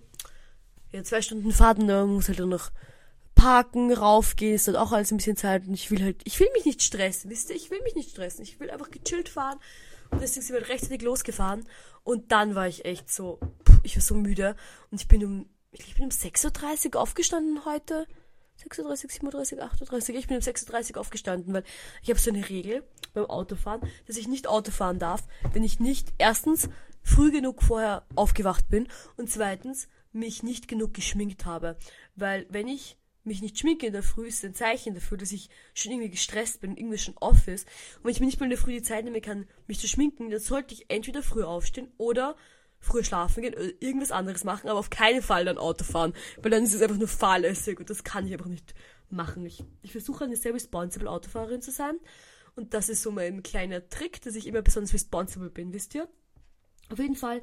ja, 0.91 1.03
zwei 1.03 1.21
Stunden 1.21 1.51
Fahrten, 1.51 1.87
da 1.87 2.05
muss 2.05 2.27
halt 2.27 2.39
dann 2.39 2.49
noch 2.49 2.71
parken, 3.43 3.91
raufgehen, 3.91 4.55
ist 4.55 4.69
dann 4.69 4.77
auch 4.77 4.93
alles 4.93 5.11
ein 5.11 5.17
bisschen 5.17 5.35
Zeit. 5.35 5.67
Und 5.67 5.73
ich 5.73 5.91
will 5.91 6.01
halt, 6.01 6.21
ich 6.23 6.39
will 6.39 6.47
mich 6.53 6.63
nicht 6.63 6.81
stressen, 6.81 7.29
wisst 7.29 7.49
ihr, 7.49 7.57
ich 7.57 7.69
will 7.71 7.81
mich 7.83 7.93
nicht 7.93 8.11
stressen, 8.11 8.41
ich 8.41 8.57
will 8.61 8.71
einfach 8.71 8.89
gechillt 8.89 9.27
fahren. 9.27 9.59
Und 10.11 10.21
deswegen 10.21 10.45
sind 10.45 10.55
wir 10.55 10.69
rechtzeitig 10.69 11.01
losgefahren. 11.01 11.67
Und 12.05 12.31
dann 12.31 12.55
war 12.55 12.69
ich 12.69 12.85
echt 12.85 13.11
so, 13.11 13.41
ich 13.83 13.97
war 13.97 14.01
so 14.01 14.15
müde. 14.15 14.55
Und 14.91 15.01
ich 15.01 15.09
bin 15.09 15.25
um, 15.25 15.49
ich 15.73 15.93
bin 15.93 16.05
um 16.05 16.09
6.30 16.09 16.95
Uhr 16.95 17.01
aufgestanden 17.01 17.65
heute, 17.65 18.07
36, 18.55 19.11
37, 19.11 19.61
38, 19.61 20.15
ich 20.15 20.27
bin 20.27 20.37
um 20.37 20.41
36 20.41 20.95
Uhr 20.95 21.01
aufgestanden, 21.01 21.53
weil 21.53 21.63
ich 22.01 22.09
habe 22.09 22.19
so 22.19 22.31
eine 22.31 22.47
Regel 22.47 22.87
beim 23.13 23.25
Autofahren, 23.25 23.81
dass 24.07 24.15
ich 24.15 24.29
nicht 24.29 24.47
Auto 24.47 24.71
fahren 24.71 24.99
darf, 24.99 25.27
wenn 25.51 25.65
ich 25.65 25.81
nicht 25.81 26.13
erstens 26.17 26.69
früh 27.01 27.29
genug 27.29 27.61
vorher 27.61 28.05
aufgewacht 28.15 28.69
bin 28.69 28.87
und 29.17 29.29
zweitens 29.29 29.89
mich 30.13 30.43
nicht 30.43 30.69
genug 30.69 30.93
geschminkt 30.93 31.45
habe, 31.45 31.75
weil 32.15 32.45
wenn 32.49 32.69
ich 32.69 32.97
mich 33.23 33.41
nicht 33.41 33.57
schminke 33.57 33.87
in 33.87 33.93
der 33.93 34.03
Früh, 34.03 34.27
ist 34.27 34.43
ein 34.43 34.53
Zeichen 34.53 34.93
dafür, 34.93 35.17
dass 35.17 35.31
ich 35.31 35.49
schon 35.73 35.91
irgendwie 35.91 36.11
gestresst 36.11 36.61
bin, 36.61 36.75
irgendwie 36.75 36.97
schon 36.97 37.17
off 37.17 37.47
ist. 37.47 37.67
Und 37.97 38.05
wenn 38.05 38.11
ich 38.11 38.19
mir 38.19 38.25
nicht 38.25 38.39
mal 38.39 38.45
in 38.45 38.51
der 38.51 38.59
Früh 38.59 38.73
die 38.73 38.81
Zeit 38.81 39.05
nehmen 39.05 39.21
kann, 39.21 39.47
mich 39.67 39.79
zu 39.79 39.87
schminken, 39.87 40.29
dann 40.29 40.39
sollte 40.39 40.73
ich 40.73 40.89
entweder 40.89 41.23
früh 41.23 41.43
aufstehen 41.43 41.91
oder 41.97 42.35
früher 42.79 43.03
schlafen 43.03 43.41
gehen 43.41 43.53
oder 43.53 43.69
irgendwas 43.79 44.11
anderes 44.11 44.43
machen, 44.43 44.69
aber 44.69 44.79
auf 44.79 44.89
keinen 44.89 45.21
Fall 45.21 45.45
dann 45.45 45.57
Auto 45.57 45.85
fahren, 45.85 46.13
weil 46.41 46.51
dann 46.51 46.63
ist 46.63 46.73
es 46.73 46.81
einfach 46.81 46.97
nur 46.97 47.07
fahrlässig 47.07 47.79
und 47.79 47.89
das 47.89 48.03
kann 48.03 48.27
ich 48.27 48.33
einfach 48.33 48.47
nicht 48.47 48.73
machen. 49.09 49.45
Ich, 49.45 49.63
ich 49.81 49.93
versuche 49.93 50.25
eine 50.25 50.35
sehr 50.35 50.53
responsible 50.53 51.07
Autofahrerin 51.07 51.61
zu 51.61 51.71
sein 51.71 51.95
und 52.55 52.73
das 52.73 52.89
ist 52.89 53.01
so 53.01 53.11
mein 53.11 53.41
kleiner 53.41 53.87
Trick, 53.87 54.21
dass 54.21 54.35
ich 54.35 54.47
immer 54.47 54.61
besonders 54.61 54.93
responsible 54.93 55.49
bin, 55.49 55.73
wisst 55.73 55.95
ihr? 55.95 56.09
Auf 56.89 56.99
jeden 56.99 57.15
Fall 57.15 57.41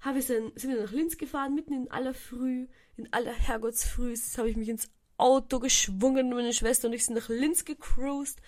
habe 0.00 0.18
ich 0.18 0.26
dann, 0.26 0.52
sind 0.56 0.74
wir 0.74 0.82
nach 0.82 0.92
Linz 0.92 1.16
gefahren, 1.16 1.54
mitten 1.54 1.72
in 1.72 1.90
aller 1.90 2.14
Früh, 2.14 2.66
in 2.96 3.12
aller 3.12 3.32
Herrgottsfrüh, 3.32 4.14
habe 4.36 4.50
ich 4.50 4.56
mich 4.56 4.68
ins 4.68 4.90
Auto 5.18 5.60
geschwungen 5.60 6.30
meine 6.30 6.52
Schwester 6.52 6.88
und 6.88 6.94
ich 6.94 7.04
sind 7.04 7.14
nach 7.14 7.28
Linz 7.28 7.64
gecruised. 7.64 8.40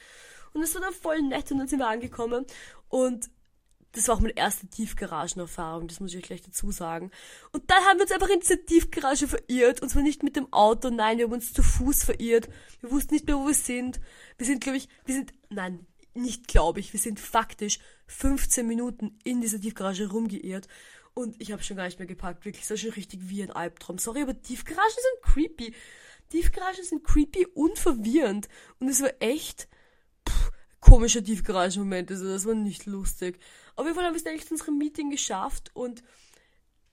Und 0.52 0.62
es 0.62 0.74
war 0.74 0.82
dann 0.82 0.94
voll 0.94 1.22
nett 1.22 1.50
und 1.52 1.58
dann 1.58 1.68
sind 1.68 1.78
wir 1.78 1.88
angekommen. 1.88 2.46
Und 2.88 3.30
das 3.92 4.08
war 4.08 4.16
auch 4.16 4.20
meine 4.20 4.36
erste 4.36 4.66
Tiefgaragenerfahrung, 4.66 5.88
das 5.88 6.00
muss 6.00 6.12
ich 6.12 6.18
euch 6.18 6.24
gleich 6.24 6.42
dazu 6.42 6.70
sagen. 6.70 7.10
Und 7.52 7.70
dann 7.70 7.82
haben 7.84 7.98
wir 7.98 8.02
uns 8.02 8.12
einfach 8.12 8.28
in 8.28 8.40
diese 8.40 8.64
Tiefgarage 8.64 9.28
verirrt. 9.28 9.80
Und 9.80 9.88
zwar 9.88 10.02
nicht 10.02 10.22
mit 10.22 10.36
dem 10.36 10.52
Auto, 10.52 10.90
nein, 10.90 11.18
wir 11.18 11.24
haben 11.24 11.32
uns 11.32 11.52
zu 11.52 11.62
Fuß 11.62 12.04
verirrt. 12.04 12.48
Wir 12.80 12.90
wussten 12.90 13.14
nicht 13.14 13.26
mehr, 13.26 13.36
wo 13.36 13.46
wir 13.46 13.54
sind. 13.54 14.00
Wir 14.36 14.46
sind, 14.46 14.62
glaube 14.62 14.78
ich, 14.78 14.88
wir 15.04 15.14
sind, 15.14 15.32
nein, 15.48 15.86
nicht 16.14 16.48
glaube 16.48 16.80
ich, 16.80 16.92
wir 16.92 17.00
sind 17.00 17.18
faktisch 17.18 17.78
15 18.06 18.66
Minuten 18.66 19.18
in 19.24 19.40
dieser 19.40 19.60
Tiefgarage 19.60 20.10
rumgeirrt. 20.10 20.68
Und 21.14 21.40
ich 21.40 21.50
habe 21.50 21.62
schon 21.62 21.76
gar 21.76 21.86
nicht 21.86 21.98
mehr 21.98 22.06
gepackt, 22.06 22.44
wirklich, 22.44 22.62
das 22.62 22.70
war 22.70 22.76
schon 22.76 22.90
richtig 22.90 23.20
wie 23.24 23.42
ein 23.42 23.50
Albtraum. 23.50 23.98
Sorry, 23.98 24.22
aber 24.22 24.40
Tiefgaragen 24.40 24.90
sind 24.90 25.32
creepy. 25.32 25.74
Tiefgaragen 26.28 26.84
sind 26.84 27.04
creepy 27.04 27.46
und 27.54 27.78
verwirrend. 27.78 28.48
Und 28.78 28.88
es 28.88 29.02
war 29.02 29.12
echt 29.20 29.68
pff, 30.28 30.50
komischer 30.80 31.22
Tiefgaragen-Moment. 31.22 32.10
Also 32.10 32.26
das 32.26 32.46
war 32.46 32.54
nicht 32.54 32.86
lustig. 32.86 33.38
Auf 33.76 33.84
jeden 33.84 33.94
Fall 33.94 34.04
haben 34.04 34.14
wir 34.14 34.20
es 34.20 34.26
eigentlich 34.26 34.46
zu 34.46 34.54
unserem 34.54 34.78
Meeting 34.78 35.10
geschafft 35.10 35.70
und 35.74 36.02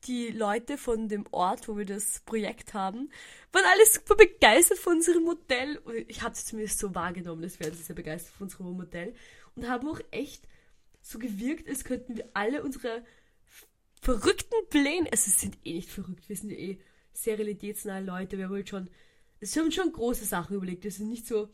die 0.08 0.28
Leute 0.30 0.78
von 0.78 1.08
dem 1.08 1.26
Ort, 1.32 1.68
wo 1.68 1.78
wir 1.78 1.86
das 1.86 2.22
Projekt 2.26 2.74
haben, 2.74 3.10
waren 3.52 3.66
alle 3.66 3.86
super 3.86 4.16
begeistert 4.16 4.78
von 4.78 4.98
unserem 4.98 5.24
Modell. 5.24 5.82
Ich 6.08 6.22
habe 6.22 6.34
es 6.34 6.46
zumindest 6.46 6.80
so 6.80 6.94
wahrgenommen, 6.94 7.42
dass 7.42 7.56
sie 7.56 7.72
sehr 7.72 7.96
begeistert 7.96 8.34
von 8.36 8.46
unserem 8.46 8.78
Modell 8.78 9.16
und 9.56 9.68
haben 9.68 9.88
auch 9.88 10.00
echt 10.12 10.48
so 11.02 11.20
gewirkt, 11.20 11.68
als 11.70 11.84
könnten 11.84 12.18
wir 12.18 12.30
alle 12.34 12.64
unsere 12.64 13.04
verrückten 14.02 14.68
Pläne, 14.70 15.12
also 15.12 15.30
es 15.30 15.40
sind 15.40 15.58
eh 15.64 15.74
nicht 15.74 15.90
verrückt, 15.90 16.30
wir 16.30 16.36
sind 16.36 16.52
ja 16.52 16.58
eh 16.58 16.80
sehr 17.14 17.38
realitätsnahe 17.38 18.04
Leute, 18.04 18.38
wir 18.38 18.46
haben 18.46 18.56
halt 18.56 18.70
schon, 18.70 18.90
es 19.40 19.56
haben 19.58 19.72
schon 19.72 19.92
große 19.92 20.26
Sachen 20.26 20.56
überlegt, 20.56 20.86
es 20.86 20.98
sind 20.98 21.10
nicht 21.10 21.28
so, 21.28 21.50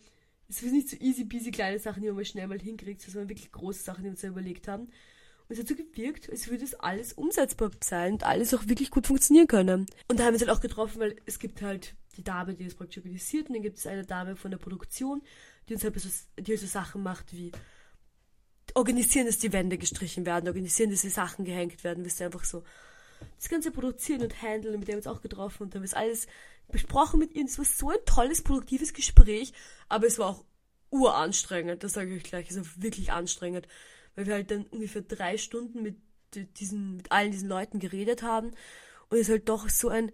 es 0.48 0.60
sind 0.60 0.74
nicht 0.74 0.90
so 0.90 0.98
easy 0.98 1.26
peasy 1.26 1.52
kleine 1.52 1.80
Sachen, 1.80 2.04
die 2.04 2.12
man 2.12 2.26
schnell 2.26 2.48
mal 2.48 2.60
hinkriegt, 2.60 3.02
sondern 3.02 3.30
wirklich 3.30 3.52
große 3.52 3.84
Sachen, 3.84 4.04
die 4.04 4.06
wir 4.06 4.12
uns 4.12 4.24
überlegt 4.24 4.68
haben. 4.68 4.84
Und 4.84 5.58
es 5.58 5.60
hat 5.60 5.68
so 5.68 5.76
gewirkt, 5.76 6.30
als 6.30 6.50
würde 6.50 6.64
es 6.64 6.76
alles 6.76 7.14
umsetzbar 7.14 7.72
sein 7.84 8.14
und 8.14 8.24
alles 8.24 8.54
auch 8.54 8.68
wirklich 8.68 8.90
gut 8.90 9.08
funktionieren 9.08 9.48
können. 9.48 9.86
Und 10.08 10.20
da 10.20 10.24
haben 10.24 10.30
wir 10.30 10.40
uns 10.40 10.42
halt 10.42 10.52
auch 10.52 10.62
getroffen, 10.62 11.00
weil 11.02 11.16
es 11.26 11.40
gibt 11.40 11.62
halt 11.62 11.96
die 12.16 12.24
Dame, 12.24 12.54
die 12.54 12.66
das 12.66 12.76
Projekt 12.76 12.98
organisiert, 12.98 13.48
und 13.48 13.56
dann 13.56 13.64
gibt 13.64 13.78
es 13.78 13.88
eine 13.88 14.06
Dame 14.06 14.36
von 14.36 14.52
der 14.52 14.58
Produktion, 14.58 15.22
die 15.68 15.74
uns 15.74 15.84
halt 15.84 16.00
so, 16.00 16.10
die 16.38 16.52
halt 16.52 16.62
so 16.62 16.68
Sachen 16.68 17.04
macht 17.04 17.34
wie 17.34 17.52
organisieren, 18.76 19.26
dass 19.26 19.40
die 19.40 19.52
Wände 19.52 19.78
gestrichen 19.78 20.26
werden, 20.26 20.48
organisieren, 20.48 20.92
dass 20.92 21.02
die 21.02 21.10
Sachen 21.10 21.46
gehängt 21.46 21.84
werden, 21.84 22.06
wisst 22.06 22.20
ihr, 22.20 22.28
einfach 22.28 22.46
so 22.46 22.64
das 23.38 23.50
Ganze 23.50 23.72
produzieren 23.72 24.22
und 24.22 24.42
handeln, 24.42 24.80
mit 24.80 24.88
dem 24.88 24.94
wir 24.94 24.98
uns 24.98 25.08
auch 25.08 25.22
getroffen 25.22 25.64
und 25.64 25.76
haben 25.76 25.84
wir 25.84 25.98
alles 25.98 26.28
besprochen 26.72 27.20
mit 27.20 27.34
ihnen. 27.34 27.48
Es 27.48 27.58
war 27.58 27.66
so 27.66 27.90
ein 27.90 28.06
tolles, 28.06 28.42
produktives 28.42 28.94
Gespräch, 28.94 29.54
aber 29.90 30.08
es 30.08 30.20
war 30.20 30.30
auch 30.30 30.46
uranstrengend, 30.90 31.84
das 31.84 31.94
sage 31.94 32.12
ich 32.12 32.18
euch 32.18 32.30
gleich, 32.30 32.50
es 32.50 32.58
war 32.58 32.84
wirklich 32.84 33.12
anstrengend, 33.12 33.68
weil 34.16 34.26
wir 34.26 34.34
halt 34.34 34.52
dann 34.52 34.66
ungefähr 34.66 35.02
drei 35.02 35.38
Stunden 35.38 35.82
mit 35.82 35.98
diesen, 36.60 36.98
mit 36.98 37.12
allen 37.12 37.32
diesen 37.32 37.50
Leuten 37.50 37.80
geredet 37.80 38.24
haben 38.24 38.52
und 39.10 39.18
es 39.18 39.30
halt 39.30 39.50
doch 39.50 39.70
so 39.70 39.90
ein 39.90 40.12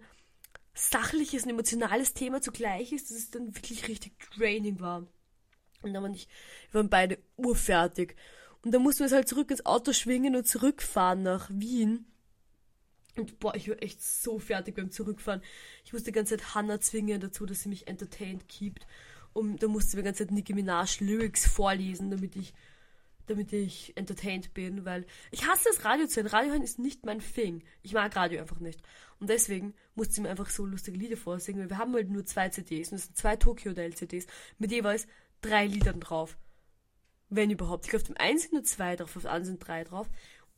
sachliches 0.74 1.44
und 1.44 1.50
emotionales 1.50 2.14
Thema 2.14 2.40
zugleich 2.40 2.92
ist, 2.92 3.10
dass 3.10 3.18
es 3.18 3.30
dann 3.30 3.54
wirklich 3.54 3.88
richtig 3.88 4.14
draining 4.36 4.80
war. 4.80 5.06
Und 5.82 5.92
dann 5.92 6.02
waren 6.02 6.14
ich, 6.14 6.28
wir 6.70 6.80
waren 6.80 6.90
beide 6.90 7.18
urfertig. 7.36 8.16
Und 8.62 8.72
dann 8.72 8.82
mussten 8.82 9.00
wir 9.00 9.06
es 9.06 9.12
halt 9.12 9.28
zurück 9.28 9.50
ins 9.50 9.66
Auto 9.66 9.92
schwingen 9.92 10.36
und 10.36 10.46
zurückfahren 10.46 11.22
nach 11.22 11.48
Wien. 11.52 12.06
Und 13.18 13.38
boah, 13.40 13.54
ich 13.54 13.68
war 13.68 13.82
echt 13.82 14.02
so 14.02 14.38
fertig 14.38 14.76
beim 14.76 14.90
Zurückfahren. 14.90 15.42
Ich 15.84 15.92
musste 15.92 16.10
die 16.10 16.14
ganze 16.14 16.36
Zeit 16.36 16.54
Hannah 16.54 16.80
zwingen 16.80 17.20
dazu, 17.20 17.46
dass 17.46 17.62
sie 17.62 17.68
mich 17.68 17.88
entertained 17.88 18.48
keept. 18.48 18.86
Und 19.32 19.62
da 19.62 19.68
musste 19.68 19.96
ich 19.96 20.00
die 20.00 20.04
ganze 20.04 20.24
Zeit 20.24 20.32
Nicki 20.32 20.54
Minaj 20.54 21.00
Lyrics 21.00 21.46
vorlesen, 21.46 22.10
damit 22.10 22.36
ich, 22.36 22.54
damit 23.26 23.52
ich 23.52 23.96
entertained 23.96 24.54
bin, 24.54 24.84
weil 24.84 25.04
ich 25.30 25.46
hasse 25.46 25.64
das 25.68 25.84
Radio 25.84 26.06
zu 26.06 26.22
hören. 26.22 26.30
Radio 26.30 26.52
hören 26.52 26.62
ist 26.62 26.78
nicht 26.78 27.04
mein 27.04 27.20
Thing. 27.20 27.62
Ich 27.82 27.92
mag 27.92 28.14
Radio 28.16 28.40
einfach 28.40 28.60
nicht. 28.60 28.80
Und 29.20 29.28
deswegen 29.28 29.74
musste 29.94 30.14
sie 30.14 30.20
mir 30.20 30.30
einfach 30.30 30.50
so 30.50 30.64
lustige 30.64 30.96
Lieder 30.96 31.16
vorsingen, 31.16 31.62
weil 31.62 31.70
wir 31.70 31.78
haben 31.78 31.94
halt 31.94 32.10
nur 32.10 32.24
zwei 32.24 32.48
CDs 32.48 32.88
und 32.88 32.98
das 32.98 33.06
sind 33.06 33.16
zwei 33.16 33.36
Tokyo 33.36 33.72
Hotel 33.72 33.94
CDs 33.94 34.26
mit 34.58 34.70
jeweils 34.70 35.06
drei 35.40 35.66
Liedern 35.66 36.00
drauf. 36.00 36.38
Wenn 37.30 37.50
überhaupt. 37.50 37.84
Ich 37.84 37.90
glaube, 37.90 38.04
auf 38.04 38.06
dem 38.06 38.16
einen 38.16 38.38
sind 38.38 38.52
nur 38.52 38.64
zwei 38.64 38.96
drauf, 38.96 39.14
auf 39.16 39.22
dem 39.22 39.28
anderen 39.28 39.44
sind 39.44 39.58
drei 39.58 39.84
drauf. 39.84 40.08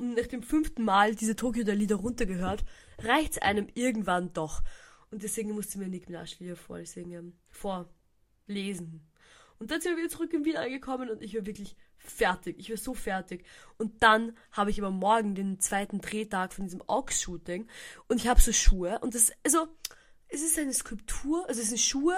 Und 0.00 0.14
nach 0.14 0.28
dem 0.28 0.42
fünften 0.42 0.82
Mal 0.82 1.14
diese 1.14 1.36
Tokyo 1.36 1.62
der 1.62 1.74
Lieder 1.74 1.96
runtergehört, 1.96 2.64
reicht's 3.00 3.36
einem 3.36 3.68
irgendwann 3.74 4.32
doch. 4.32 4.62
Und 5.10 5.22
deswegen 5.22 5.52
musste 5.52 5.78
mir 5.78 5.88
Nick 5.88 6.08
Minaj 6.08 6.36
Lieder 6.38 6.56
vorsingen, 6.56 7.38
vorlesen. 7.50 9.06
Und 9.58 9.70
dann 9.70 9.82
sind 9.82 9.92
wir 9.92 9.98
wieder 9.98 10.08
zurück 10.08 10.32
in 10.32 10.46
Wien 10.46 10.56
angekommen 10.56 11.10
und 11.10 11.20
ich 11.20 11.36
war 11.36 11.44
wirklich 11.44 11.76
fertig. 11.98 12.58
Ich 12.58 12.70
war 12.70 12.78
so 12.78 12.94
fertig. 12.94 13.44
Und 13.76 14.02
dann 14.02 14.34
habe 14.52 14.70
ich 14.70 14.80
aber 14.80 14.90
morgen 14.90 15.34
den 15.34 15.60
zweiten 15.60 16.00
Drehtag 16.00 16.54
von 16.54 16.64
diesem 16.64 16.80
Aux-Shooting 16.88 17.68
und 18.08 18.16
ich 18.16 18.26
habe 18.26 18.40
so 18.40 18.54
Schuhe 18.54 19.00
und 19.00 19.14
das, 19.14 19.32
also, 19.44 19.68
es 20.28 20.40
ist 20.40 20.58
eine 20.58 20.72
Skulptur, 20.72 21.46
also 21.46 21.60
es 21.60 21.68
sind 21.68 21.78
Schuhe, 21.78 22.16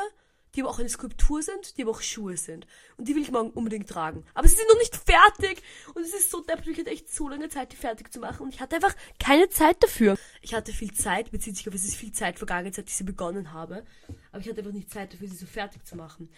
die 0.54 0.62
aber 0.62 0.70
auch 0.70 0.78
eine 0.78 0.88
Skulptur 0.88 1.42
sind, 1.42 1.76
die 1.76 1.82
aber 1.82 1.92
auch 1.92 2.02
Schuhe 2.02 2.36
sind. 2.36 2.66
Und 2.96 3.08
die 3.08 3.14
will 3.14 3.22
ich 3.22 3.30
morgen 3.30 3.50
unbedingt 3.50 3.88
tragen. 3.88 4.24
Aber 4.34 4.46
sie 4.48 4.56
sind 4.56 4.68
noch 4.68 4.78
nicht 4.78 4.94
fertig. 4.96 5.62
Und 5.94 6.02
es 6.02 6.12
ist 6.12 6.30
so 6.30 6.40
deppert, 6.40 6.66
ich 6.66 6.78
hatte 6.78 6.90
echt 6.90 7.12
so 7.12 7.28
lange 7.28 7.48
Zeit, 7.48 7.72
die 7.72 7.76
fertig 7.76 8.12
zu 8.12 8.20
machen. 8.20 8.42
Und 8.42 8.54
ich 8.54 8.60
hatte 8.60 8.76
einfach 8.76 8.94
keine 9.18 9.48
Zeit 9.48 9.82
dafür. 9.82 10.18
Ich 10.42 10.54
hatte 10.54 10.72
viel 10.72 10.92
Zeit, 10.92 11.30
bezieht 11.30 11.56
sich 11.56 11.68
auf, 11.68 11.74
es 11.74 11.84
ist 11.84 11.96
viel 11.96 12.12
Zeit 12.12 12.38
vergangen, 12.38 12.72
seit 12.72 12.88
ich 12.88 12.96
sie 12.96 13.04
begonnen 13.04 13.52
habe. 13.52 13.84
Aber 14.30 14.40
ich 14.40 14.48
hatte 14.48 14.60
einfach 14.60 14.72
nicht 14.72 14.90
Zeit 14.90 15.12
dafür, 15.12 15.28
sie 15.28 15.36
so 15.36 15.46
fertig 15.46 15.86
zu 15.86 15.96
machen. 15.96 16.28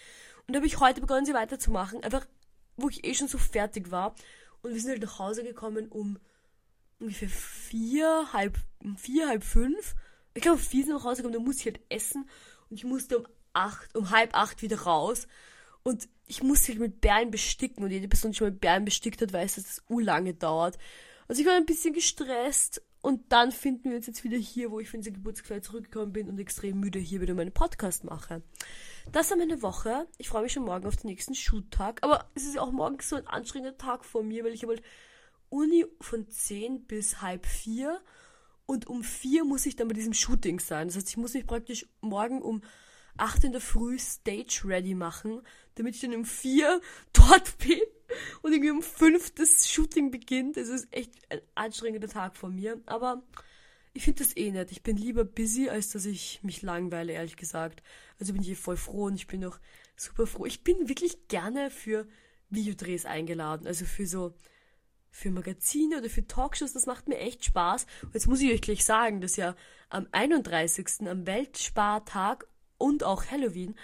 Und 0.47 0.55
da 0.55 0.59
habe 0.59 0.67
ich 0.67 0.79
heute 0.79 1.01
begonnen, 1.01 1.27
sie 1.27 1.35
weiterzumachen. 1.35 2.05
Einfach, 2.05 2.27
wo 2.77 2.89
ich 2.89 3.05
eh 3.05 3.15
schon 3.15 3.29
so 3.29 3.39
fertig 3.39 3.91
war. 3.91 4.15
Und 4.63 4.73
wir 4.73 4.81
sind 4.81 4.91
halt 4.91 5.03
nach 5.03 5.19
Hause 5.19 5.43
gekommen 5.43 5.89
um 5.89 6.19
ungefähr 7.01 7.29
vier, 7.29 8.29
halb, 8.33 8.59
vier, 8.97 9.29
halb 9.29 9.45
fünf. 9.45 9.95
Ich 10.35 10.43
glaube, 10.43 10.59
vier 10.59 10.85
sind 10.85 10.95
nach 10.95 11.05
Hause 11.05 11.23
gekommen, 11.23 11.35
da 11.35 11.41
musste 11.41 11.69
ich 11.69 11.75
halt 11.75 11.85
essen. 11.89 12.29
Und 12.71 12.77
ich 12.77 12.85
musste 12.85 13.19
um 13.19 13.27
acht, 13.55 13.95
um 13.97 14.11
halb 14.11 14.35
acht 14.35 14.63
wieder 14.63 14.83
raus. 14.83 15.27
Und 15.83 16.09
ich 16.27 16.43
musste 16.43 16.73
mich 16.73 16.81
mit 16.81 17.01
Bären 17.01 17.31
besticken. 17.31 17.85
Und 17.85 17.91
jede 17.91 18.09
Person, 18.09 18.33
die 18.33 18.39
schon 18.39 18.49
mit 18.49 18.61
Bären 18.61 18.85
bestickt 18.85 19.21
hat, 19.23 19.33
weiß, 19.33 19.57
dass 19.57 19.65
das 19.65 19.83
urlange 19.89 20.35
dauert. 20.35 20.79
Also 21.29 21.41
ich 21.41 21.47
war 21.47 21.55
ein 21.55 21.67
bisschen 21.67 21.95
gestresst. 21.95 22.83
Und 23.01 23.33
dann 23.33 23.53
finden 23.53 23.91
wir 23.91 23.99
uns 23.99 24.07
jetzt 24.07 24.25
wieder 24.25 24.39
hier, 24.39 24.71
wo 24.71 24.81
ich 24.81 24.89
von 24.89 25.01
dieser 25.01 25.13
Geburtstagsfeier 25.13 25.61
zurückgekommen 25.61 26.15
bin 26.15 26.27
und 26.27 26.39
extrem 26.39 26.81
müde 26.81 26.99
hier 26.99 27.21
wieder 27.21 27.35
meinen 27.35 27.53
Podcast 27.53 28.03
mache. 28.03 28.43
Das 29.13 29.31
war 29.31 29.37
meine 29.37 29.61
Woche. 29.61 30.09
Ich 30.17 30.31
freue 30.31 30.43
mich 30.43 30.53
schon 30.53 30.65
morgen 30.65 30.87
auf 30.87 30.97
den 30.97 31.09
nächsten 31.09 31.35
Shoot-Tag. 31.35 32.03
Aber 32.03 32.31
es 32.35 32.45
ist 32.45 32.59
auch 32.59 32.73
morgen 32.73 32.97
so 33.03 33.17
ein 33.17 33.27
anstrengender 33.27 33.77
Tag 33.77 34.07
vor 34.07 34.23
mir, 34.23 34.43
weil 34.43 34.55
ich 34.55 34.63
habe 34.63 34.73
halt 34.73 34.83
Uni 35.51 35.85
von 36.01 36.27
10 36.29 36.87
bis 36.87 37.21
halb 37.21 37.45
4 37.45 38.01
und 38.67 38.87
um 38.87 39.05
4 39.05 39.45
muss 39.45 39.67
ich 39.67 39.77
dann 39.77 39.89
bei 39.89 39.95
diesem 39.95 40.15
Shooting 40.15 40.59
sein. 40.59 40.89
Das 40.89 40.97
heißt, 40.97 41.11
ich 41.11 41.17
muss 41.19 41.35
mich 41.35 41.47
praktisch 41.47 41.87
morgen 42.01 42.41
um 42.41 42.63
8 43.17 43.45
in 43.45 43.53
der 43.53 43.61
Früh 43.61 43.99
Stage 43.99 44.63
ready 44.65 44.95
machen, 44.95 45.43
damit 45.77 45.95
ich 45.95 46.01
dann 46.01 46.15
um 46.15 46.25
4 46.25 46.81
dort 47.13 47.59
bin 47.59 47.81
und 48.43 48.53
irgendwie 48.53 48.71
um 48.71 48.83
5 48.83 49.35
das 49.35 49.69
Shooting 49.69 50.11
beginnt. 50.11 50.57
Es 50.57 50.69
ist 50.69 50.89
echt 50.91 51.13
ein 51.31 51.41
anstrengender 51.55 52.09
Tag 52.09 52.37
von 52.37 52.55
mir, 52.55 52.81
aber 52.87 53.23
ich 53.93 54.05
finde 54.05 54.25
das 54.25 54.37
eh 54.37 54.51
nett. 54.51 54.73
Ich 54.73 54.83
bin 54.83 54.97
lieber 54.97 55.25
busy, 55.25 55.69
als 55.69 55.91
dass 55.91 56.05
ich 56.05 56.41
mich 56.43 56.63
langweile, 56.63 57.13
ehrlich 57.13 57.37
gesagt. 57.37 57.83
Also 58.19 58.33
bin 58.33 58.43
ich 58.43 58.51
eh 58.51 58.55
voll 58.57 58.77
froh 58.77 59.05
und 59.05 59.15
ich 59.15 59.27
bin 59.27 59.45
auch 59.45 59.59
super 59.97 60.27
froh. 60.27 60.47
Ich 60.47 60.65
bin 60.65 60.89
wirklich 60.89 61.29
gerne 61.29 61.71
für 61.71 62.07
Videodrehs 62.51 63.07
eingeladen, 63.07 63.67
also 63.67 63.85
für 63.85 64.07
so 64.07 64.35
für 65.11 65.31
Magazine 65.31 65.99
oder 65.99 66.11
für 66.11 66.27
Talkshows, 66.27 66.73
das 66.73 66.87
macht 66.87 67.07
mir 67.07 67.19
echt 67.19 67.45
Spaß. 67.45 67.87
Und 68.03 68.15
jetzt 68.15 68.27
muss 68.27 68.41
ich 68.41 68.53
euch 68.53 68.61
gleich 68.61 68.85
sagen, 68.85 69.21
dass 69.21 69.37
ja 69.37 69.55
am 69.89 70.09
31. 70.11 71.09
am 71.09 71.25
Weltspartag 71.25 72.49
und 72.85 73.03
auch 73.03 73.25
Halloween 73.31 73.75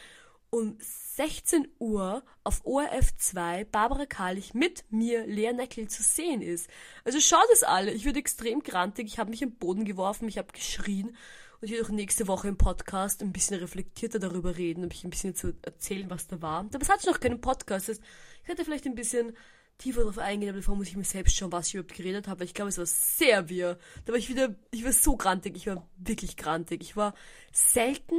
um 0.51 0.77
16 1.17 1.69
Uhr 1.79 2.23
auf 2.45 2.61
ORF 2.67 3.17
2 3.17 3.65
Barbara 3.65 4.05
Karlich 4.05 4.53
mit 4.53 4.85
mir, 4.91 5.27
Lea 5.27 5.55
Neckel, 5.55 5.89
zu 5.89 6.03
sehen 6.03 6.43
ist. 6.43 6.69
Also 7.05 7.19
schaut 7.19 7.49
es 7.55 7.63
alle. 7.63 7.93
Ich 7.93 8.05
würde 8.05 8.19
extrem 8.19 8.61
grantig. 8.63 9.07
Ich 9.07 9.19
habe 9.19 9.31
mich 9.31 9.41
im 9.41 9.53
Boden 9.53 9.87
geworfen, 9.87 10.29
ich 10.29 10.37
habe 10.37 10.53
geschrien. 10.53 11.09
Und 11.09 11.67
ich 11.67 11.71
werde 11.71 11.87
auch 11.87 11.91
nächste 11.91 12.29
Woche 12.29 12.49
im 12.49 12.59
Podcast 12.59 13.23
ein 13.23 13.33
bisschen 13.33 13.59
reflektierter 13.59 14.19
darüber 14.19 14.59
reden, 14.59 14.83
und 14.83 14.95
ein 15.03 15.11
bisschen 15.11 15.35
zu 15.35 15.55
erzählen, 15.63 16.11
was 16.11 16.27
da 16.27 16.43
war. 16.43 16.61
Aber 16.61 16.83
es 16.83 16.91
hat 16.91 17.07
noch 17.07 17.21
keinen 17.21 17.41
Podcast. 17.41 17.89
Das 17.89 18.01
ich 18.43 18.49
hätte 18.49 18.67
vielleicht 18.67 18.87
ein 18.87 18.95
bisschen 18.95 19.35
tiefer 19.81 20.01
darauf 20.01 20.19
eingehen, 20.19 20.51
aber 20.51 20.59
davor 20.59 20.77
muss 20.77 20.89
ich 20.89 20.97
mir 20.97 21.05
selbst 21.05 21.37
schauen, 21.37 21.53
was 21.53 21.69
ich 21.69 21.75
überhaupt 21.75 21.97
geredet 21.97 22.29
habe, 22.29 22.41
weil 22.41 22.47
ich 22.47 22.55
glaube, 22.55 22.69
es 22.69 22.79
war 22.79 22.87
sehr 22.87 23.49
wirr. 23.49 23.79
Da 24.05 24.13
war 24.13 24.19
ich 24.19 24.29
wieder, 24.29 24.55
ich 24.71 24.85
war 24.85 24.93
so 24.93 25.17
grantig, 25.17 25.57
ich 25.57 25.67
war 25.67 25.89
wirklich 25.97 26.37
grantig. 26.37 26.83
Ich 26.83 26.97
war 26.97 27.15
selten 27.53 28.15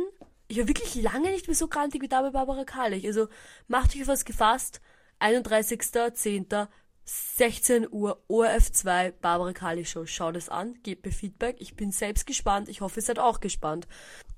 ich 0.52 0.58
war 0.58 0.68
wirklich 0.68 0.96
lange 0.96 1.32
nicht 1.32 1.48
mehr 1.48 1.56
so 1.56 1.68
grantig 1.68 2.02
wie 2.02 2.10
da 2.10 2.22
bei 2.22 2.32
Barbara 2.32 2.66
Karlich. 2.66 3.06
Also 3.08 3.30
macht 3.68 3.96
euch 3.96 4.02
auf 4.02 4.10
was 4.10 4.26
gefasst. 4.26 4.82
31.10. 5.22 6.68
16 7.04 7.88
Uhr 7.92 8.22
ORF2 8.30 9.12
Barbara 9.22 9.54
Kali 9.54 9.86
Show. 9.86 10.06
Schaut 10.06 10.36
es 10.36 10.50
an, 10.50 10.78
gebt 10.84 11.06
mir 11.06 11.12
Feedback. 11.12 11.56
Ich 11.60 11.76
bin 11.76 11.92
selbst 11.92 12.28
gespannt. 12.28 12.70
Ich 12.70 12.82
hoffe, 12.82 13.00
ihr 13.00 13.04
seid 13.04 13.18
auch 13.18 13.40
gespannt. 13.40 13.88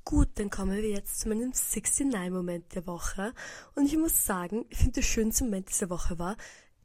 Gut, 0.05 0.29
dann 0.35 0.49
kommen 0.49 0.75
wir 0.75 0.89
jetzt 0.89 1.19
zu 1.19 1.29
meinem 1.29 1.51
69-Moment 1.51 2.75
der 2.75 2.87
Woche. 2.87 3.33
Und 3.75 3.87
ich 3.87 3.97
muss 3.97 4.25
sagen, 4.25 4.65
ich 4.69 4.77
finde, 4.77 4.93
der 4.93 5.01
schönste 5.01 5.43
Moment 5.43 5.69
dieser 5.69 5.89
Woche 5.89 6.19
war, 6.19 6.37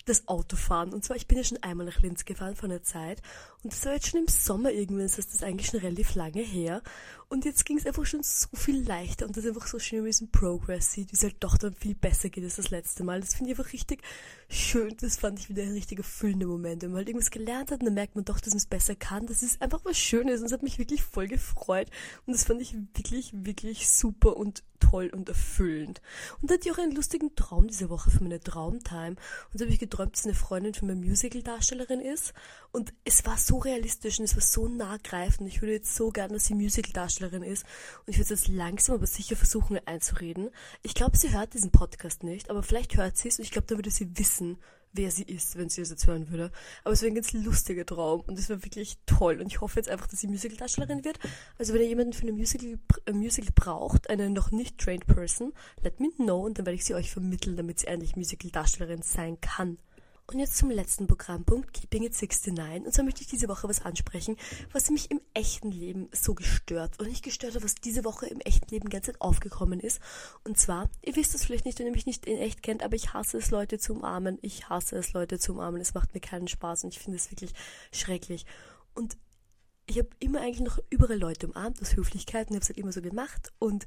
das 0.08 0.26
Autofahren. 0.26 0.92
Und 0.92 1.04
zwar, 1.04 1.16
ich 1.16 1.26
bin 1.26 1.38
ja 1.38 1.44
schon 1.44 1.62
einmal 1.62 1.86
nach 1.86 2.00
Linz 2.00 2.24
gefahren 2.24 2.56
vor 2.56 2.68
einer 2.68 2.82
Zeit. 2.82 3.22
Und 3.62 3.72
das 3.72 3.84
war 3.84 3.94
jetzt 3.94 4.08
schon 4.08 4.20
im 4.20 4.28
Sommer 4.28 4.72
irgendwann, 4.72 5.04
das 5.04 5.18
heißt, 5.18 5.28
das 5.28 5.36
ist 5.36 5.44
eigentlich 5.44 5.68
schon 5.68 5.80
relativ 5.80 6.14
lange 6.14 6.42
her. 6.42 6.82
Und 7.30 7.44
jetzt 7.44 7.66
ging 7.66 7.76
es 7.76 7.84
einfach 7.84 8.06
schon 8.06 8.22
so 8.22 8.48
viel 8.54 8.82
leichter 8.86 9.26
und 9.26 9.36
das 9.36 9.44
ist 9.44 9.50
einfach 9.50 9.66
so 9.66 9.78
schön, 9.78 9.98
wie 9.98 10.02
man 10.02 10.10
diesen 10.10 10.30
Progress 10.30 10.92
sieht, 10.92 11.12
wie 11.12 11.16
es 11.16 11.22
halt 11.22 11.36
doch 11.40 11.58
dann 11.58 11.74
viel 11.74 11.94
besser 11.94 12.30
geht 12.30 12.42
als 12.42 12.56
das 12.56 12.70
letzte 12.70 13.04
Mal. 13.04 13.20
Das 13.20 13.34
finde 13.34 13.52
ich 13.52 13.58
einfach 13.58 13.72
richtig 13.74 14.02
schön. 14.48 14.96
Das 14.98 15.18
fand 15.18 15.38
ich 15.38 15.50
wieder 15.50 15.62
ein 15.62 15.72
richtig 15.72 15.98
erfüllender 15.98 16.46
Moment. 16.46 16.82
Wenn 16.82 16.90
man 16.90 16.98
halt 16.98 17.08
irgendwas 17.08 17.30
gelernt 17.30 17.70
hat 17.70 17.82
dann 17.82 17.92
merkt 17.92 18.14
man 18.14 18.24
doch, 18.24 18.40
dass 18.40 18.54
man 18.54 18.58
es 18.58 18.66
besser 18.66 18.94
kann. 18.94 19.26
Das 19.26 19.42
ist 19.42 19.60
einfach 19.60 19.84
was 19.84 19.98
Schönes 19.98 20.40
und 20.40 20.46
es 20.46 20.52
hat 20.52 20.62
mich 20.62 20.78
wirklich 20.78 21.02
voll 21.02 21.28
gefreut. 21.28 21.90
Und 22.24 22.34
das 22.34 22.44
fand 22.44 22.62
ich 22.62 22.74
wirklich, 22.94 23.32
wirklich 23.34 23.90
super 23.90 24.38
und 24.38 24.62
toll 24.80 25.10
und 25.12 25.28
erfüllend. 25.28 26.00
Und 26.40 26.50
da 26.50 26.54
hatte 26.54 26.68
ich 26.68 26.74
auch 26.74 26.78
einen 26.78 26.94
lustigen 26.94 27.34
Traum 27.34 27.66
diese 27.68 27.90
Woche 27.90 28.10
für 28.10 28.22
meine 28.22 28.40
Traumtime. 28.40 29.16
Und 29.52 29.60
da 29.60 29.64
habe 29.64 29.72
ich 29.72 29.78
geträumt, 29.78 30.16
dass 30.16 30.24
eine 30.24 30.34
Freundin 30.34 30.72
von 30.72 30.88
mir 30.88 30.94
Musical-Darstellerin 30.94 32.00
ist. 32.00 32.32
Und 32.70 32.94
es 33.04 33.26
war 33.26 33.36
so 33.36 33.58
realistisch 33.58 34.18
und 34.18 34.24
es 34.24 34.34
war 34.34 34.42
so 34.42 34.68
nahgreifend. 34.68 35.48
Ich 35.48 35.60
würde 35.60 35.74
jetzt 35.74 35.94
so 35.94 36.10
gerne, 36.10 36.34
dass 36.34 36.46
sie 36.46 36.54
Musical-Darstellerin 36.54 37.17
ist. 37.22 37.64
Und 38.06 38.12
ich 38.12 38.18
würde 38.18 38.30
jetzt 38.30 38.48
langsam 38.48 38.96
aber 38.96 39.06
sicher 39.06 39.36
versuchen 39.36 39.78
einzureden. 39.86 40.50
Ich 40.82 40.94
glaube, 40.94 41.16
sie 41.16 41.32
hört 41.32 41.54
diesen 41.54 41.70
Podcast 41.70 42.22
nicht, 42.22 42.50
aber 42.50 42.62
vielleicht 42.62 42.96
hört 42.96 43.16
sie 43.16 43.28
es 43.28 43.38
und 43.38 43.44
ich 43.44 43.50
glaube, 43.50 43.66
da 43.66 43.76
würde 43.76 43.90
sie 43.90 44.16
wissen, 44.18 44.58
wer 44.92 45.10
sie 45.10 45.24
ist, 45.24 45.56
wenn 45.56 45.68
sie 45.68 45.80
das 45.80 45.90
jetzt 45.90 46.06
hören 46.06 46.30
würde. 46.30 46.50
Aber 46.84 46.92
es 46.92 47.02
war 47.02 47.08
ein 47.08 47.14
ganz 47.14 47.32
lustiger 47.32 47.84
Traum 47.84 48.20
und 48.22 48.38
es 48.38 48.48
war 48.48 48.62
wirklich 48.64 48.98
toll. 49.06 49.40
Und 49.40 49.46
ich 49.46 49.60
hoffe 49.60 49.78
jetzt 49.78 49.88
einfach, 49.88 50.06
dass 50.06 50.20
sie 50.20 50.28
Musical-Darstellerin 50.28 51.04
wird. 51.04 51.18
Also 51.58 51.74
wenn 51.74 51.82
ihr 51.82 51.88
jemanden 51.88 52.12
für 52.12 52.22
eine 52.22 52.32
Musical, 52.32 52.78
äh, 53.06 53.12
Musical 53.12 53.52
braucht, 53.54 54.10
eine 54.10 54.30
noch 54.30 54.50
nicht 54.50 54.78
trained 54.78 55.06
person, 55.06 55.52
let 55.82 56.00
me 56.00 56.10
know 56.16 56.44
und 56.44 56.58
dann 56.58 56.66
werde 56.66 56.76
ich 56.76 56.84
sie 56.84 56.94
euch 56.94 57.10
vermitteln, 57.10 57.56
damit 57.56 57.80
sie 57.80 57.86
endlich 57.86 58.16
Musical-Darstellerin 58.16 59.02
sein 59.02 59.40
kann. 59.40 59.78
Und 60.30 60.38
jetzt 60.40 60.58
zum 60.58 60.70
letzten 60.70 61.06
Programmpunkt, 61.06 61.72
Keeping 61.72 62.02
It 62.02 62.12
69. 62.12 62.84
Und 62.84 62.92
zwar 62.92 63.04
möchte 63.06 63.22
ich 63.22 63.28
diese 63.28 63.48
Woche 63.48 63.66
was 63.66 63.80
ansprechen, 63.80 64.36
was 64.74 64.90
mich 64.90 65.10
im 65.10 65.22
echten 65.32 65.70
Leben 65.70 66.10
so 66.12 66.34
gestört 66.34 67.00
und 67.00 67.08
nicht 67.08 67.24
gestört 67.24 67.54
hat, 67.54 67.64
was 67.64 67.76
diese 67.76 68.04
Woche 68.04 68.26
im 68.26 68.40
echten 68.40 68.68
Leben 68.68 68.90
ganz 68.90 69.10
aufgekommen 69.20 69.80
ist. 69.80 70.00
Und 70.44 70.58
zwar, 70.58 70.90
ihr 71.00 71.16
wisst 71.16 71.34
es 71.34 71.46
vielleicht 71.46 71.64
nicht, 71.64 71.78
wenn 71.78 71.86
ihr 71.86 71.92
mich 71.92 72.04
nicht 72.04 72.26
in 72.26 72.36
echt 72.36 72.62
kennt, 72.62 72.82
aber 72.82 72.94
ich 72.94 73.14
hasse 73.14 73.38
es, 73.38 73.50
Leute 73.50 73.78
zu 73.78 73.94
umarmen. 73.94 74.38
Ich 74.42 74.68
hasse 74.68 74.96
es, 74.96 75.14
Leute 75.14 75.38
zu 75.38 75.52
umarmen. 75.52 75.80
Es 75.80 75.94
macht 75.94 76.12
mir 76.12 76.20
keinen 76.20 76.46
Spaß 76.46 76.84
und 76.84 76.92
ich 76.92 77.00
finde 77.00 77.16
es 77.16 77.30
wirklich 77.30 77.54
schrecklich. 77.90 78.44
Und 78.94 79.16
ich 79.86 79.96
habe 79.96 80.10
immer 80.18 80.42
eigentlich 80.42 80.60
noch 80.60 80.78
überall 80.90 81.18
Leute 81.18 81.46
umarmt 81.46 81.80
aus 81.80 81.96
Höflichkeit 81.96 82.50
und 82.50 82.56
habe 82.56 82.62
es 82.62 82.68
halt 82.68 82.76
immer 82.76 82.92
so 82.92 83.00
gemacht 83.00 83.50
und 83.58 83.86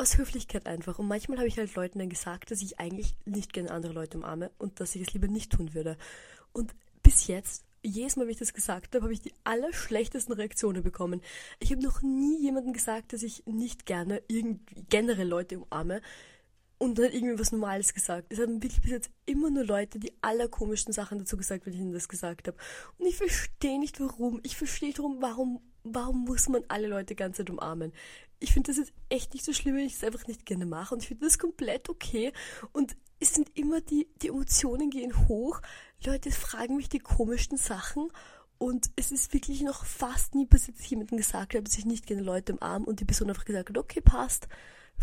aus 0.00 0.16
Höflichkeit 0.16 0.66
einfach. 0.66 0.98
Und 0.98 1.08
manchmal 1.08 1.38
habe 1.38 1.48
ich 1.48 1.58
halt 1.58 1.74
Leuten 1.74 1.98
dann 1.98 2.08
gesagt, 2.08 2.50
dass 2.50 2.62
ich 2.62 2.80
eigentlich 2.80 3.14
nicht 3.26 3.52
gerne 3.52 3.70
andere 3.70 3.92
Leute 3.92 4.16
umarme 4.18 4.50
und 4.58 4.80
dass 4.80 4.94
ich 4.94 5.02
es 5.02 5.12
lieber 5.12 5.28
nicht 5.28 5.52
tun 5.52 5.74
würde. 5.74 5.96
Und 6.52 6.74
bis 7.02 7.26
jetzt, 7.26 7.64
jedes 7.82 8.16
Mal, 8.16 8.24
wenn 8.24 8.32
ich 8.32 8.38
das 8.38 8.54
gesagt 8.54 8.94
habe, 8.94 9.04
habe 9.04 9.12
ich 9.12 9.20
die 9.20 9.34
allerschlechtesten 9.44 10.34
Reaktionen 10.34 10.82
bekommen. 10.82 11.20
Ich 11.58 11.70
habe 11.70 11.82
noch 11.82 12.02
nie 12.02 12.40
jemandem 12.40 12.72
gesagt, 12.72 13.12
dass 13.12 13.22
ich 13.22 13.44
nicht 13.46 13.86
gerne 13.86 14.22
irgendwie 14.28 14.84
generell 14.88 15.28
Leute 15.28 15.58
umarme 15.58 16.00
und 16.78 16.98
dann 16.98 17.12
irgendwie 17.12 17.38
was 17.38 17.52
Normales 17.52 17.92
gesagt. 17.92 18.32
Es 18.32 18.38
haben 18.38 18.62
wirklich 18.62 18.80
bis 18.80 18.90
jetzt 18.90 19.10
immer 19.26 19.50
nur 19.50 19.64
Leute 19.64 19.98
die 19.98 20.14
allerkomischsten 20.22 20.94
Sachen 20.94 21.18
dazu 21.18 21.36
gesagt, 21.36 21.66
wenn 21.66 21.74
ich 21.74 21.80
ihnen 21.80 21.92
das 21.92 22.08
gesagt 22.08 22.48
habe. 22.48 22.56
Und 22.98 23.06
ich 23.06 23.16
verstehe 23.16 23.78
nicht 23.78 24.00
warum. 24.00 24.40
Ich 24.44 24.56
verstehe 24.56 24.94
darum, 24.94 25.18
warum, 25.20 25.60
warum 25.84 26.24
muss 26.24 26.48
man 26.48 26.64
alle 26.68 26.88
Leute 26.88 27.14
die 27.14 27.32
Zeit 27.32 27.50
umarmen? 27.50 27.92
Ich 28.40 28.52
finde 28.52 28.70
das 28.70 28.78
jetzt 28.78 28.92
echt 29.08 29.34
nicht 29.34 29.44
so 29.44 29.52
schlimm, 29.52 29.76
wenn 29.76 29.86
ich 29.86 29.94
es 29.94 30.04
einfach 30.04 30.26
nicht 30.26 30.46
gerne 30.46 30.66
mache. 30.66 30.94
Und 30.94 31.02
ich 31.02 31.08
finde 31.08 31.26
das 31.26 31.38
komplett 31.38 31.88
okay. 31.88 32.32
Und 32.72 32.96
es 33.20 33.34
sind 33.34 33.56
immer 33.56 33.80
die, 33.80 34.08
die 34.22 34.28
Emotionen 34.28 34.90
gehen 34.90 35.28
hoch. 35.28 35.60
Leute 36.04 36.30
fragen 36.30 36.76
mich 36.76 36.88
die 36.88 36.98
komischsten 36.98 37.58
Sachen. 37.58 38.08
Und 38.58 38.90
es 38.96 39.12
ist 39.12 39.32
wirklich 39.32 39.62
noch 39.62 39.84
fast 39.84 40.34
nie 40.34 40.46
passiert, 40.46 40.78
dass 40.78 40.84
ich 40.84 40.90
jemandem 40.90 41.18
gesagt 41.18 41.54
habe, 41.54 41.64
dass 41.64 41.78
ich 41.78 41.86
nicht 41.86 42.06
gerne 42.06 42.22
Leute 42.22 42.54
umarme 42.54 42.86
und 42.86 43.00
die 43.00 43.04
Person 43.04 43.28
einfach 43.28 43.44
gesagt 43.44 43.70
hat, 43.70 43.78
okay, 43.78 44.00
passt 44.00 44.48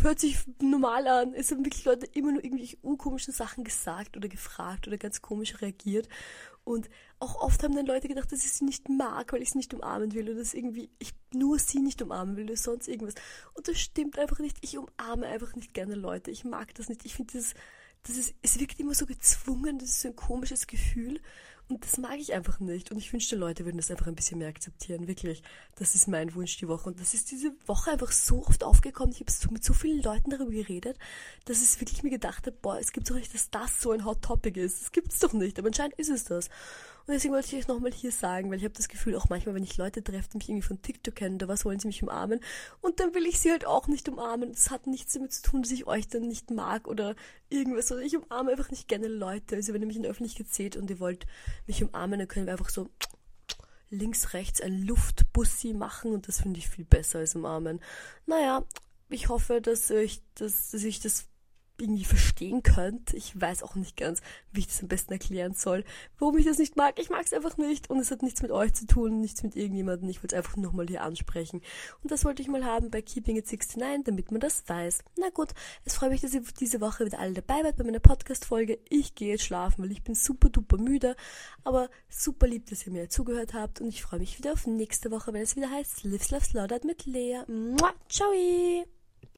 hört 0.02 0.20
sich 0.20 0.38
normal 0.60 1.06
an. 1.06 1.34
Es 1.34 1.50
haben 1.50 1.64
wirklich 1.64 1.84
Leute 1.84 2.06
immer 2.06 2.32
nur 2.32 2.44
irgendwelche 2.44 2.78
urkomischen 2.82 3.32
Sachen 3.32 3.64
gesagt 3.64 4.16
oder 4.16 4.28
gefragt 4.28 4.86
oder 4.86 4.96
ganz 4.96 5.22
komisch 5.22 5.60
reagiert. 5.60 6.08
Und 6.68 6.90
auch 7.18 7.36
oft 7.40 7.62
haben 7.62 7.74
dann 7.74 7.86
Leute 7.86 8.08
gedacht, 8.08 8.30
dass 8.30 8.44
ich 8.44 8.52
sie 8.52 8.66
nicht 8.66 8.90
mag, 8.90 9.32
weil 9.32 9.40
ich 9.40 9.50
sie 9.50 9.56
nicht 9.58 9.72
umarmen 9.72 10.12
will 10.12 10.28
oder 10.28 10.40
dass 10.40 10.52
irgendwie 10.52 10.90
ich 10.98 11.14
nur 11.32 11.58
sie 11.58 11.80
nicht 11.80 12.02
umarmen 12.02 12.36
will 12.36 12.44
oder 12.44 12.58
sonst 12.58 12.88
irgendwas. 12.88 13.14
Und 13.54 13.68
das 13.68 13.78
stimmt 13.78 14.18
einfach 14.18 14.38
nicht. 14.38 14.58
Ich 14.60 14.76
umarme 14.76 15.26
einfach 15.26 15.54
nicht 15.56 15.72
gerne 15.72 15.94
Leute. 15.94 16.30
Ich 16.30 16.44
mag 16.44 16.74
das 16.74 16.90
nicht. 16.90 17.06
Ich 17.06 17.14
finde 17.14 17.32
das, 17.38 17.54
das 18.02 18.18
ist, 18.18 18.34
es 18.42 18.60
wirkt 18.60 18.78
immer 18.80 18.94
so 18.94 19.06
gezwungen. 19.06 19.78
Das 19.78 19.88
ist 19.88 20.02
so 20.02 20.08
ein 20.08 20.16
komisches 20.16 20.66
Gefühl. 20.66 21.22
Und 21.68 21.84
das 21.84 21.98
mag 21.98 22.18
ich 22.18 22.32
einfach 22.32 22.60
nicht. 22.60 22.90
Und 22.90 22.96
ich 22.96 23.12
wünschte, 23.12 23.36
Leute 23.36 23.66
würden 23.66 23.76
das 23.76 23.90
einfach 23.90 24.06
ein 24.06 24.14
bisschen 24.14 24.38
mehr 24.38 24.48
akzeptieren. 24.48 25.06
Wirklich. 25.06 25.42
Das 25.76 25.94
ist 25.94 26.08
mein 26.08 26.34
Wunsch 26.34 26.56
die 26.56 26.68
Woche. 26.68 26.88
Und 26.88 26.98
das 26.98 27.12
ist 27.12 27.30
diese 27.30 27.52
Woche 27.66 27.90
einfach 27.90 28.10
so 28.10 28.46
oft 28.46 28.64
aufgekommen. 28.64 29.12
Ich 29.12 29.20
habe 29.20 29.30
so 29.30 29.50
mit 29.50 29.62
so 29.62 29.74
vielen 29.74 30.02
Leuten 30.02 30.30
darüber 30.30 30.50
geredet, 30.50 30.98
dass 31.44 31.60
es 31.60 31.78
wirklich 31.78 32.02
mir 32.02 32.10
gedacht 32.10 32.46
habe, 32.46 32.56
boah, 32.62 32.78
es 32.78 32.92
gibt 32.92 33.10
doch 33.10 33.16
nicht, 33.16 33.34
dass 33.34 33.50
das 33.50 33.82
so 33.82 33.92
ein 33.92 34.06
Hot 34.06 34.22
Topic 34.22 34.58
ist. 34.58 34.80
Das 34.80 34.92
gibt 34.92 35.12
es 35.12 35.18
doch 35.18 35.34
nicht. 35.34 35.58
Aber 35.58 35.68
anscheinend 35.68 35.98
ist 35.98 36.08
es 36.08 36.24
das. 36.24 36.48
Und 37.08 37.14
deswegen 37.14 37.32
wollte 37.32 37.48
ich 37.48 37.62
euch 37.62 37.68
nochmal 37.68 37.90
hier 37.90 38.12
sagen, 38.12 38.50
weil 38.50 38.58
ich 38.58 38.64
habe 38.64 38.74
das 38.74 38.86
Gefühl, 38.86 39.16
auch 39.16 39.30
manchmal, 39.30 39.54
wenn 39.54 39.62
ich 39.62 39.78
Leute 39.78 40.04
treffe, 40.04 40.28
die 40.28 40.36
mich 40.36 40.48
irgendwie 40.50 40.66
von 40.66 40.82
TikTok 40.82 41.14
kennen 41.14 41.36
oder 41.36 41.48
was, 41.48 41.64
wollen 41.64 41.80
sie 41.80 41.86
mich 41.86 42.02
umarmen. 42.02 42.40
Und 42.82 43.00
dann 43.00 43.14
will 43.14 43.24
ich 43.24 43.40
sie 43.40 43.50
halt 43.50 43.64
auch 43.64 43.88
nicht 43.88 44.10
umarmen. 44.10 44.52
Das 44.52 44.70
hat 44.70 44.86
nichts 44.86 45.14
damit 45.14 45.32
zu 45.32 45.40
tun, 45.40 45.62
dass 45.62 45.70
ich 45.70 45.86
euch 45.86 46.08
dann 46.08 46.28
nicht 46.28 46.50
mag 46.50 46.86
oder 46.86 47.16
irgendwas. 47.48 47.90
Oder 47.90 48.02
ich 48.02 48.14
umarme 48.14 48.50
einfach 48.50 48.70
nicht 48.70 48.88
gerne 48.88 49.08
Leute. 49.08 49.56
Also 49.56 49.72
wenn 49.72 49.80
ihr 49.80 49.86
mich 49.86 49.96
in 49.96 50.02
der 50.02 50.10
Öffentlichkeit 50.10 50.48
seht 50.48 50.76
und 50.76 50.90
ihr 50.90 51.00
wollt 51.00 51.26
mich 51.66 51.82
umarmen, 51.82 52.18
dann 52.18 52.28
können 52.28 52.44
wir 52.44 52.52
einfach 52.52 52.68
so 52.68 52.90
links, 53.88 54.34
rechts 54.34 54.60
ein 54.60 54.82
Luftbussi 54.82 55.72
machen 55.72 56.12
und 56.12 56.28
das 56.28 56.42
finde 56.42 56.58
ich 56.58 56.68
viel 56.68 56.84
besser 56.84 57.20
als 57.20 57.34
umarmen. 57.34 57.80
Naja, 58.26 58.66
ich 59.08 59.30
hoffe, 59.30 59.62
dass 59.62 59.88
ich, 59.88 60.20
dass, 60.34 60.72
dass 60.72 60.84
ich 60.84 61.00
das 61.00 61.27
irgendwie 61.80 62.04
verstehen 62.04 62.62
könnt. 62.62 63.14
Ich 63.14 63.40
weiß 63.40 63.62
auch 63.62 63.74
nicht 63.74 63.96
ganz, 63.96 64.20
wie 64.52 64.60
ich 64.60 64.66
das 64.66 64.82
am 64.82 64.88
besten 64.88 65.12
erklären 65.12 65.54
soll, 65.54 65.84
warum 66.18 66.36
ich 66.38 66.44
das 66.44 66.58
nicht 66.58 66.76
mag. 66.76 66.98
Ich 66.98 67.10
mag 67.10 67.24
es 67.24 67.32
einfach 67.32 67.56
nicht 67.56 67.90
und 67.90 67.98
es 67.98 68.10
hat 68.10 68.22
nichts 68.22 68.42
mit 68.42 68.50
euch 68.50 68.74
zu 68.74 68.86
tun, 68.86 69.20
nichts 69.20 69.42
mit 69.42 69.56
irgendjemandem. 69.56 70.08
Ich 70.08 70.22
wollte 70.22 70.36
es 70.36 70.38
einfach 70.38 70.56
nochmal 70.56 70.86
hier 70.86 71.02
ansprechen. 71.02 71.62
Und 72.02 72.10
das 72.10 72.24
wollte 72.24 72.42
ich 72.42 72.48
mal 72.48 72.64
haben 72.64 72.90
bei 72.90 73.02
Keeping 73.02 73.36
It 73.36 73.46
69, 73.46 74.04
damit 74.04 74.30
man 74.30 74.40
das 74.40 74.64
weiß. 74.66 75.00
Na 75.16 75.30
gut, 75.30 75.50
es 75.84 75.94
freut 75.94 76.10
mich, 76.10 76.20
dass 76.20 76.34
ihr 76.34 76.42
diese 76.58 76.80
Woche 76.80 77.06
wieder 77.06 77.18
alle 77.18 77.34
dabei 77.34 77.64
wart 77.64 77.76
bei 77.76 77.84
meiner 77.84 78.00
Podcast-Folge. 78.00 78.78
Ich 78.88 79.14
gehe 79.14 79.30
jetzt 79.30 79.44
schlafen, 79.44 79.82
weil 79.82 79.92
ich 79.92 80.02
bin 80.02 80.14
super 80.14 80.48
duper 80.48 80.78
müde, 80.78 81.16
aber 81.64 81.88
super 82.08 82.46
lieb, 82.46 82.66
dass 82.70 82.86
ihr 82.86 82.92
mir 82.92 83.08
zugehört 83.08 83.54
habt 83.54 83.80
und 83.80 83.88
ich 83.88 84.02
freue 84.02 84.20
mich 84.20 84.38
wieder 84.38 84.52
auf 84.52 84.66
nächste 84.66 85.10
Woche, 85.10 85.32
wenn 85.32 85.42
es 85.42 85.56
wieder 85.56 85.70
heißt 85.70 86.04
Live, 86.04 86.30
Love, 86.30 86.44
Slaughtered 86.44 86.84
mit 86.84 87.06
Lea. 87.06 87.42
Mua, 87.46 87.92
ciao! 88.08 88.97